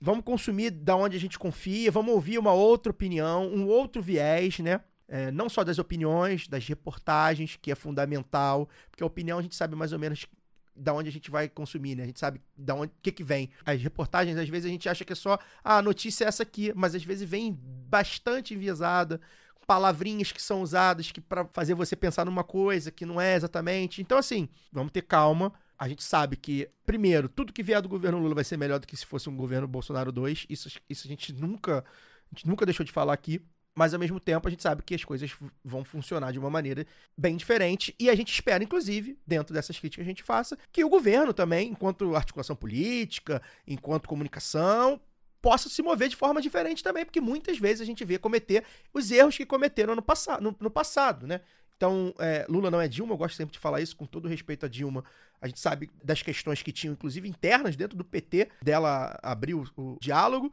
[0.00, 4.58] vamos consumir da onde a gente confia, vamos ouvir uma outra opinião, um outro viés,
[4.60, 4.80] né?
[5.06, 9.56] É, não só das opiniões, das reportagens, que é fundamental, porque a opinião a gente
[9.56, 10.24] sabe mais ou menos
[10.74, 12.04] da onde a gente vai consumir, né?
[12.04, 13.50] A gente sabe da onde que que vem.
[13.64, 16.42] As reportagens, às vezes a gente acha que é só ah, a notícia é essa
[16.42, 17.58] aqui, mas às vezes vem
[17.88, 19.20] bastante enviesada,
[19.66, 24.00] palavrinhas que são usadas que para fazer você pensar numa coisa que não é exatamente.
[24.00, 25.52] Então assim, vamos ter calma.
[25.78, 28.86] A gente sabe que, primeiro, tudo que vier do governo Lula vai ser melhor do
[28.86, 30.44] que se fosse um governo Bolsonaro 2.
[30.50, 33.42] Isso, isso a gente nunca a gente nunca deixou de falar aqui
[33.74, 35.32] mas ao mesmo tempo a gente sabe que as coisas
[35.64, 40.04] vão funcionar de uma maneira bem diferente e a gente espera, inclusive, dentro dessas críticas
[40.04, 45.00] que a gente faça, que o governo também, enquanto articulação política, enquanto comunicação,
[45.40, 49.10] possa se mover de forma diferente também, porque muitas vezes a gente vê cometer os
[49.10, 51.40] erros que cometeram no, passa no, no passado, né?
[51.76, 54.66] Então, é, Lula não é Dilma, eu gosto sempre de falar isso com todo respeito
[54.66, 55.02] a Dilma.
[55.40, 59.64] A gente sabe das questões que tinham, inclusive internas dentro do PT, dela abrir o,
[59.74, 60.52] o diálogo,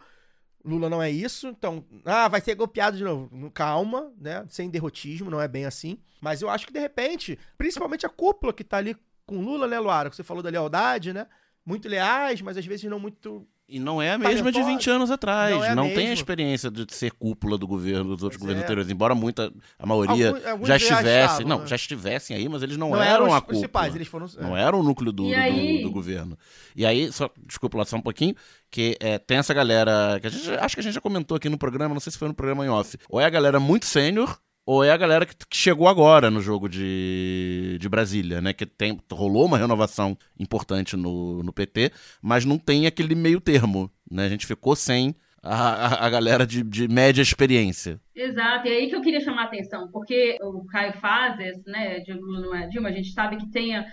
[0.67, 3.51] Lula não é isso, então, ah, vai ser golpeado de novo.
[3.51, 4.45] Calma, né?
[4.49, 5.97] Sem derrotismo, não é bem assim.
[6.19, 8.95] Mas eu acho que, de repente, principalmente a cúpula que tá ali
[9.25, 10.09] com Lula, né, Luara?
[10.09, 11.27] Que você falou da lealdade, né?
[11.65, 15.11] Muito leais, mas às vezes não muito e não é a mesma de 20 anos
[15.11, 15.53] atrás.
[15.53, 18.61] Não, é não tem a experiência de ser cúpula do governo, dos outros pois governos
[18.61, 18.65] é.
[18.65, 21.43] anteriores, embora muita, a maioria Algum, já estivesse.
[21.43, 21.67] não, né?
[21.67, 23.59] já estivessem aí, mas eles não, não eram, eram a cúpula.
[23.59, 24.41] Principais, eles foram, é.
[24.41, 26.37] Não eram o núcleo do, do, do, governo.
[26.75, 28.35] E aí, só, desculpa lá só um pouquinho,
[28.71, 30.17] que é, tem essa galera.
[30.21, 32.17] que a gente Acho que a gente já comentou aqui no programa, não sei se
[32.17, 32.97] foi no programa em off.
[33.09, 36.41] Ou é a galera muito sênior, ou é a galera que, que, chegou agora no
[36.41, 38.51] jogo de, de Brasília, né?
[38.51, 41.89] Que tem, rolou uma renovação importante no, no PT,
[42.21, 44.25] mas não tem aquele meio termo, né?
[44.25, 47.97] A gente ficou sem a, a, galera de, de, média experiência.
[48.13, 52.53] Exato, e aí que eu queria chamar a atenção, porque o Caio Fazes, né, não
[52.53, 53.85] é Dilma, a gente sabe que tenha,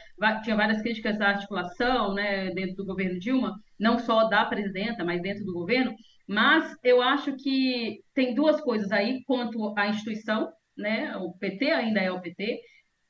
[0.43, 5.23] tinha várias críticas à articulação, né, dentro do governo Dilma, não só da presidenta, mas
[5.23, 5.95] dentro do governo,
[6.27, 11.17] mas eu acho que tem duas coisas aí quanto à instituição, né?
[11.17, 12.61] O PT ainda é o PT,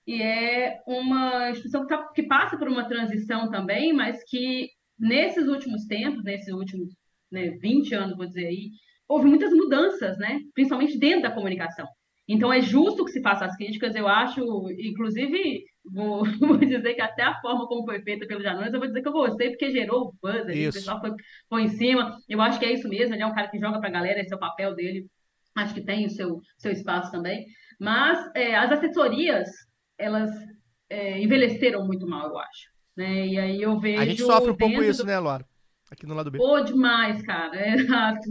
[0.07, 5.49] e é uma instituição que, tá, que passa por uma transição também, mas que nesses
[5.49, 6.95] últimos tempos, nesses últimos
[7.33, 8.71] né, 20 anos, vou dizer aí,
[9.09, 10.41] houve muitas mudanças, né?
[10.55, 11.87] principalmente dentro da comunicação.
[12.29, 14.41] Então é justo que se faça as críticas, eu acho,
[14.79, 18.89] inclusive, vou, vou, dizer que até a forma como foi feita pelo Janones, eu vou
[18.89, 21.11] dizer que eu gostei, porque gerou o buzz, o pessoal foi,
[21.49, 22.17] foi em cima.
[22.29, 24.33] Eu acho que é isso mesmo, ele é um cara que joga pra galera, esse
[24.33, 25.07] é o papel dele
[25.57, 27.45] acho que tem o seu, seu espaço também.
[27.81, 29.49] Mas é, as assessorias,
[29.99, 30.31] elas
[30.89, 32.75] é, envelheceram muito mal, eu acho.
[32.97, 33.27] Né?
[33.27, 34.01] E aí eu vejo.
[34.01, 35.07] A gente sofre um pouco isso, do...
[35.07, 35.45] né, Laura?
[35.91, 36.39] Aqui no lado B.
[36.39, 38.29] Pô, demais, cara, é, exato.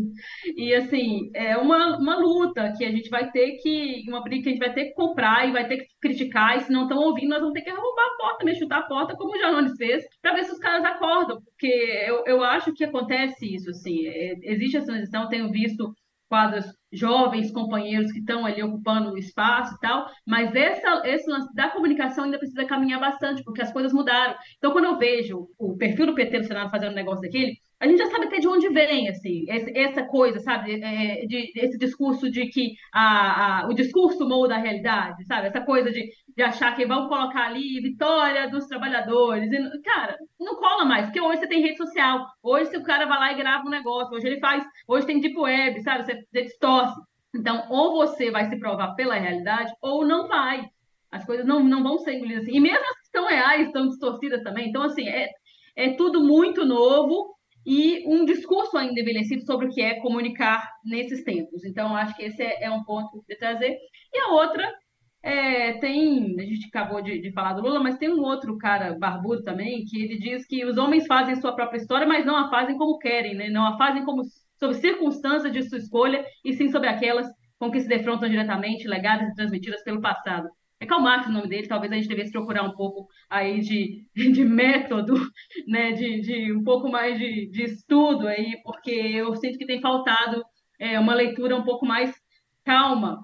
[0.55, 4.03] E assim, é uma, uma luta que a gente vai ter que.
[4.07, 6.61] Uma briga que a gente vai ter que comprar e vai ter que criticar, e
[6.61, 9.15] se não estão ouvindo, nós vamos ter que roubar a porta, me chutar a porta,
[9.15, 11.41] como o Janones fez, para ver se os caras acordam.
[11.41, 11.67] Porque
[12.07, 14.07] eu, eu acho que acontece isso, assim.
[14.07, 15.93] É, existe essa transição, tenho visto
[16.27, 21.53] quadros jovens companheiros que estão ali ocupando o espaço e tal, mas essa, esse lance
[21.53, 24.35] da comunicação ainda precisa caminhar bastante, porque as coisas mudaram.
[24.57, 27.87] Então, quando eu vejo o perfil do PT no Senado fazendo um negócio daquele, a
[27.87, 32.31] gente já sabe até de onde vem, assim, essa coisa, sabe, é, de, esse discurso
[32.31, 36.73] de que a, a, o discurso molda a realidade, sabe, essa coisa de, de achar
[36.77, 41.47] que vão colocar ali vitória dos trabalhadores, e, cara, não cola mais, porque hoje você
[41.47, 44.39] tem rede social, hoje se o cara vai lá e grava um negócio, hoje ele
[44.39, 46.82] faz, hoje tem deep web, sabe, você, você distorce.
[47.35, 50.65] Então, ou você vai se provar pela realidade, ou não vai.
[51.11, 52.57] As coisas não, não vão ser engolidas assim.
[52.57, 54.69] E mesmo as que estão reais, estão distorcidas também.
[54.69, 55.29] Então, assim, é,
[55.75, 57.33] é tudo muito novo,
[57.65, 61.63] e um discurso ainda envelhecido sobre o que é comunicar nesses tempos.
[61.63, 63.77] Então, acho que esse é, é um ponto de trazer.
[64.13, 64.69] E a outra
[65.23, 68.97] é, tem, a gente acabou de, de, falar do Lula, mas tem um outro cara
[68.99, 72.49] barbudo também, que ele diz que os homens fazem sua própria história, mas não a
[72.49, 73.49] fazem como querem, né?
[73.49, 74.21] não a fazem como
[74.63, 77.27] sob circunstâncias de sua escolha, e sim sobre aquelas
[77.59, 80.47] com que se defrontam diretamente, legadas e transmitidas pelo passado
[80.83, 84.05] é Karl Marx o nome dele, talvez a gente devesse procurar um pouco aí de,
[84.33, 85.15] de método,
[85.67, 89.81] né, de, de um pouco mais de, de estudo aí, porque eu sinto que tem
[89.81, 90.43] faltado
[90.79, 92.13] é, uma leitura um pouco mais
[92.65, 93.19] calma.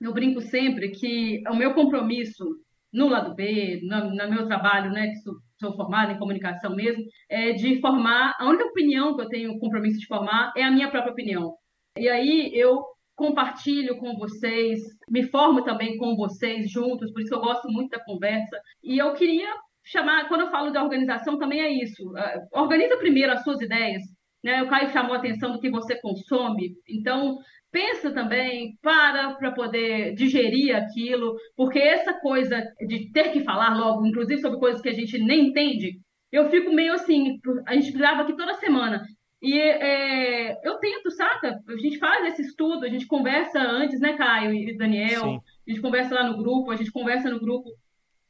[0.00, 2.44] Eu brinco sempre que o meu compromisso
[2.92, 5.16] no lado B, no, no meu trabalho, né, que
[5.60, 10.00] sou, formada em comunicação mesmo, é de formar, a única opinião que eu tenho compromisso
[10.00, 11.54] de formar é a minha própria opinião.
[11.98, 12.84] E aí eu
[13.16, 18.04] compartilho com vocês, me formo também com vocês juntos, por isso eu gosto muito da
[18.04, 18.60] conversa.
[18.82, 19.48] E eu queria
[19.84, 22.10] chamar, quando eu falo de organização, também é isso.
[22.10, 24.02] Uh, organiza primeiro as suas ideias.
[24.42, 24.62] Né?
[24.62, 26.74] O Caio chamou a atenção do que você consome.
[26.88, 27.38] Então,
[27.74, 34.06] pensa também, para para poder digerir aquilo, porque essa coisa de ter que falar logo,
[34.06, 35.98] inclusive sobre coisas que a gente nem entende,
[36.30, 39.02] eu fico meio assim, a gente grava aqui toda semana.
[39.42, 41.58] E é, eu tento, saca?
[41.68, 45.22] A gente faz esse estudo, a gente conversa antes, né, Caio e Daniel?
[45.22, 45.38] Sim.
[45.66, 47.68] A gente conversa lá no grupo, a gente conversa no grupo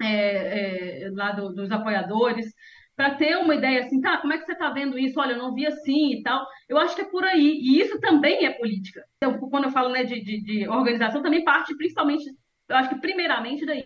[0.03, 2.47] é, é, lá do, dos apoiadores,
[2.97, 5.19] para ter uma ideia assim, tá, como é que você está vendo isso?
[5.19, 6.47] Olha, eu não vi assim e tal.
[6.69, 7.59] Eu acho que é por aí.
[7.61, 9.03] E isso também é política.
[9.17, 12.25] Então, quando eu falo né, de, de, de organização, também parte principalmente,
[12.69, 13.85] eu acho que primeiramente daí.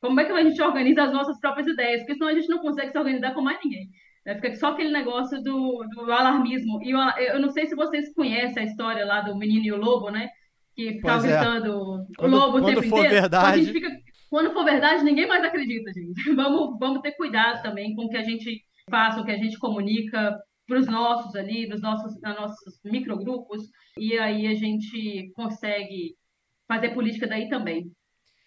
[0.00, 2.00] Como é que a gente organiza as nossas próprias ideias?
[2.00, 3.88] Porque senão a gente não consegue se organizar com mais ninguém.
[4.24, 4.34] Né?
[4.34, 6.82] Fica só aquele negócio do, do alarmismo.
[6.82, 9.76] E eu, eu, não sei se vocês conhecem a história lá do menino e o
[9.76, 10.28] lobo, né?
[10.74, 11.30] Que ficava é.
[11.30, 13.20] gritando o lobo o tempo for inteiro.
[13.20, 13.46] Verdade.
[13.46, 13.90] A gente fica
[14.30, 16.14] quando for verdade, ninguém mais acredita, gente.
[16.34, 19.58] Vamos, vamos ter cuidado também com o que a gente faz, o que a gente
[19.58, 23.64] comunica para os nossos ali, nos nossos, nos nossos microgrupos,
[23.98, 26.14] e aí a gente consegue
[26.68, 27.90] fazer política daí também.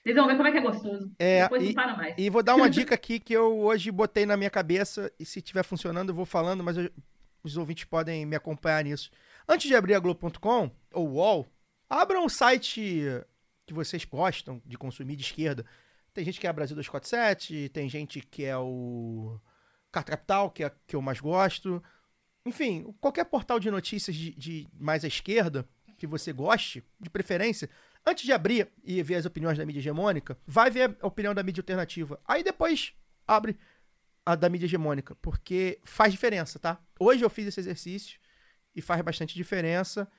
[0.01, 1.11] Vocês vão ver como é que é gostoso.
[1.19, 2.15] É, Depois e, não para mais.
[2.17, 5.39] E vou dar uma dica aqui que eu hoje botei na minha cabeça, e se
[5.39, 6.89] estiver funcionando eu vou falando, mas eu,
[7.43, 9.11] os ouvintes podem me acompanhar nisso.
[9.47, 11.45] Antes de abrir a Globo.com, ou UOL,
[11.89, 13.03] abram um site
[13.65, 15.65] que vocês gostam de consumir de esquerda.
[16.13, 19.39] Tem gente que é a Brasil 247, tem gente que é o
[19.91, 21.83] Carta Capital, que é que eu mais gosto.
[22.45, 25.67] Enfim, qualquer portal de notícias de, de mais à esquerda
[25.97, 27.69] que você goste, de preferência,
[28.05, 31.41] antes de abrir e ver as opiniões da mídia hegemônica, vai ver a opinião da
[31.41, 32.19] mídia alternativa.
[32.27, 32.93] Aí depois
[33.27, 33.57] abre
[34.25, 36.79] a da mídia hegemônica, porque faz diferença, tá?
[36.99, 38.19] Hoje eu fiz esse exercício
[38.75, 40.09] e faz bastante diferença.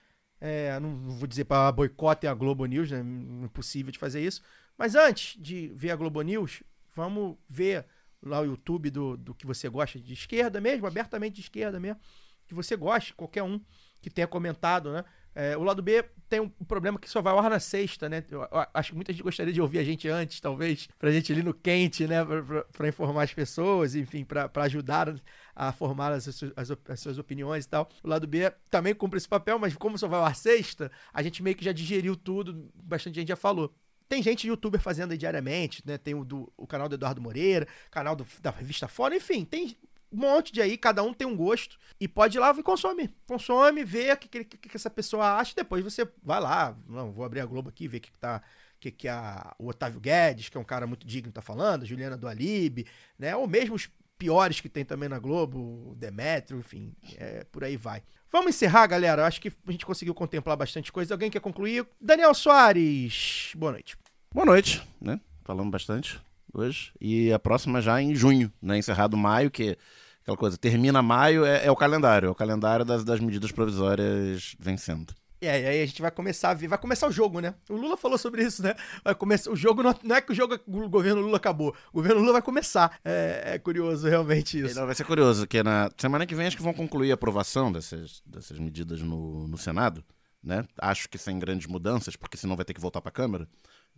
[0.41, 3.01] É, não, vou dizer para boicote a Globo News, né?
[3.45, 4.43] impossível de fazer isso.
[4.77, 6.63] Mas antes de ver a Globo News,
[6.95, 7.87] vamos ver
[8.23, 12.01] lá o YouTube do, do que você gosta de esquerda mesmo, abertamente de esquerda mesmo,
[12.47, 13.61] que você goste, qualquer um
[14.01, 15.05] que tenha comentado, né?
[15.35, 18.23] É, o lado B tem um problema que só vai ar na sexta, né?
[18.31, 21.33] Eu, eu acho que muita gente gostaria de ouvir a gente antes, talvez, pra gente
[21.33, 22.25] ir no quente, né?
[22.25, 25.13] Pra, pra, pra informar as pessoas, enfim, pra, pra ajudar
[25.55, 27.89] a formar as, as, as, suas opiniões e tal.
[28.03, 31.43] O lado B também cumpre esse papel, mas como só vai ar sexta, a gente
[31.43, 33.73] meio que já digeriu tudo, bastante gente já falou.
[34.09, 35.97] Tem gente youtuber fazendo aí diariamente, né?
[35.97, 39.77] Tem o, do, o canal do Eduardo Moreira, canal do, da revista Fora, enfim, tem
[40.13, 41.79] um monte de aí, cada um tem um gosto.
[41.99, 43.09] E pode ir lá e consome.
[43.27, 46.77] Consome, vê o que, que, que, essa pessoa acha, depois você vai lá.
[46.87, 48.43] Não, vou abrir a Globo aqui, ver o que, que tá.
[48.79, 51.87] Que, que a, o Otávio Guedes, que é um cara muito digno, tá falando, a
[51.87, 52.87] Juliana do Alib,
[53.19, 53.35] né?
[53.35, 58.03] Ou mesmo os piores que tem também na Globo, Demetrio, enfim, é, por aí vai.
[58.31, 59.27] Vamos encerrar, galera.
[59.27, 61.15] Acho que a gente conseguiu contemplar bastante coisa.
[61.15, 61.87] Alguém quer concluir?
[62.01, 63.97] Daniel Soares, boa noite.
[64.33, 65.21] Boa noite, né?
[65.45, 66.21] Falamos bastante
[66.53, 66.93] hoje.
[67.01, 68.77] E a próxima já em junho, né?
[68.77, 69.77] Encerrado maio, que
[70.23, 74.57] aquela coisa, termina maio, é, é o calendário, é o calendário das, das medidas provisórias
[74.59, 75.15] vencendo.
[75.47, 77.55] É, e aí a gente vai começar a ver, vai começar o jogo, né?
[77.69, 78.75] O Lula falou sobre isso, né?
[79.03, 81.97] Vai começar, o jogo não, não é que o jogo, o governo Lula acabou, o
[81.97, 82.99] governo Lula vai começar.
[83.05, 84.79] É, é curioso realmente isso.
[84.79, 87.71] Não, vai ser curioso, que na semana que vem acho que vão concluir a aprovação
[87.71, 90.05] dessas, dessas medidas no, no Senado,
[90.43, 90.65] né?
[90.79, 93.49] Acho que sem grandes mudanças, porque senão vai ter que voltar para a Câmara.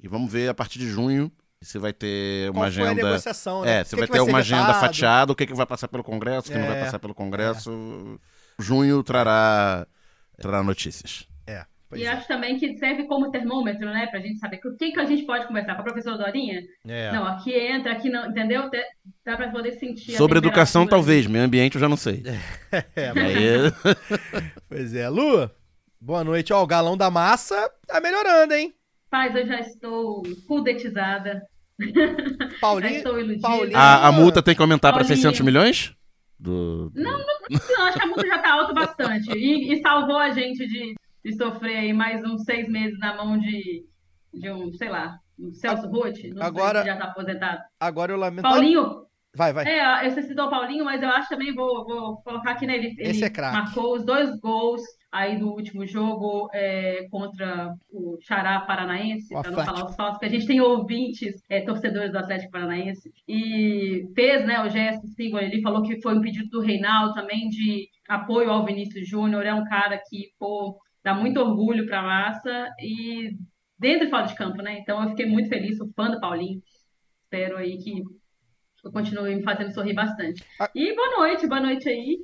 [0.03, 2.93] E vamos ver a partir de junho você vai ter uma Qual agenda.
[2.93, 3.81] Foi a negociação, né?
[3.81, 6.49] É, você vai ter vai uma agenda fatiada, o que, que vai passar pelo Congresso,
[6.49, 7.71] o que é, não vai é, passar pelo Congresso.
[8.61, 8.63] É.
[8.63, 9.87] Junho trará,
[10.39, 11.27] trará notícias.
[11.97, 12.01] É.
[12.01, 12.09] e é.
[12.09, 14.07] acho também que serve como termômetro, né?
[14.07, 16.63] Pra gente saber o que, que a gente pode conversar com a professora Dorinha.
[16.87, 17.13] É.
[17.13, 18.71] Não, aqui entra, aqui não, entendeu?
[19.25, 20.13] Dá pra poder sentir.
[20.13, 21.27] Sobre educação, talvez.
[21.27, 22.23] Meio ambiente eu já não sei.
[22.95, 24.53] É, mas...
[24.69, 25.51] pois é, Lu,
[26.01, 26.53] boa noite.
[26.53, 28.75] Ó, o galão da massa tá melhorando, hein?
[29.11, 31.43] Paz, eu já estou cudetizada.
[32.61, 33.03] Paulinho,
[33.41, 33.77] Paulinho.
[33.77, 35.95] A, a, multa tem que aumentar para 600 milhões?
[36.39, 37.03] Do, do...
[37.03, 39.33] Não, não, não, acho que a multa já está alta bastante.
[39.33, 40.95] E, e, salvou a gente de,
[41.27, 43.85] de sofrer aí mais uns seis meses na mão de,
[44.33, 46.29] de um, sei lá, um Celso Rotti.
[46.29, 47.63] Não agora, sei se já está aposentado.
[47.81, 48.43] Agora eu lamento.
[48.43, 49.69] Paulinho, Vai, vai.
[49.69, 52.77] É, você citou o Paulinho, mas eu acho também, vou, vou colocar aqui, né?
[52.77, 54.81] Ele, ele é marcou os dois gols
[55.13, 60.25] aí do último jogo é, contra o Xará Paranaense, para não falar os falsos, que
[60.25, 65.43] a gente tem ouvintes, é, torcedores do Atlético Paranaense, e fez né, o gesto símbolo,
[65.43, 69.53] ele falou que foi um pedido do Reinaldo também de apoio ao Vinícius Júnior, é
[69.53, 73.39] um cara que, pô, dá muito orgulho para a massa, e
[73.79, 74.81] dentro e fora de campo, né?
[74.81, 76.61] Então eu fiquei muito feliz, sou fã do Paulinho,
[77.23, 78.03] espero aí que
[78.93, 80.45] continue me fazendo sorrir bastante.
[80.61, 80.69] Ah.
[80.75, 82.19] E boa noite, boa noite aí.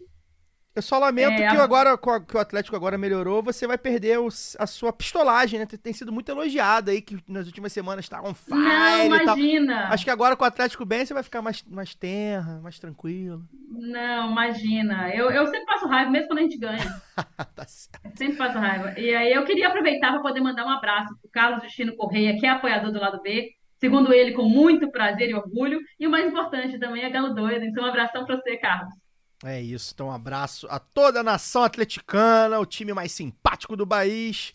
[0.74, 4.57] Eu só lamento É, que, agora, que o Atlético agora melhorou, você vai perder os-
[4.59, 5.66] a sua pistolagem, né?
[5.66, 9.89] Tem, sido muito elogiado aí, que nas últimas semanas tá on fire Não, imagina.
[9.89, 13.44] Acho que agora com o Atlético bem, você vai ficar mais, mais terra, mais tranquilo.
[13.70, 15.15] Não, imagina.
[15.15, 17.03] Eu, eu sempre passo raiva, mesmo quando a gente ganha.
[17.55, 18.01] tá certo.
[18.05, 18.99] Eu sempre passo raiva.
[18.99, 22.47] E aí eu queria aproveitar para poder mandar um abraço pro Carlos Justino Correia, que
[22.47, 23.51] é apoiador do lado B.
[23.78, 25.81] Segundo ele, com muito prazer e orgulho.
[25.99, 27.65] E o mais importante também é Galo Doido.
[27.65, 29.02] Então, um abração para você, Carlos.
[29.44, 33.86] É isso, então um abraço a toda a nação atleticana, o time mais simpático do
[33.86, 34.55] país.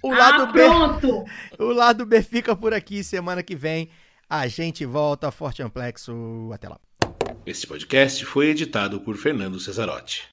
[0.00, 1.24] O lado ah, B, pronto!
[1.58, 3.90] o lado B fica por aqui semana que vem.
[4.30, 6.78] A gente volta, Forte Amplexo, até lá.
[7.44, 10.28] Este podcast foi editado por Fernando Cesarotti.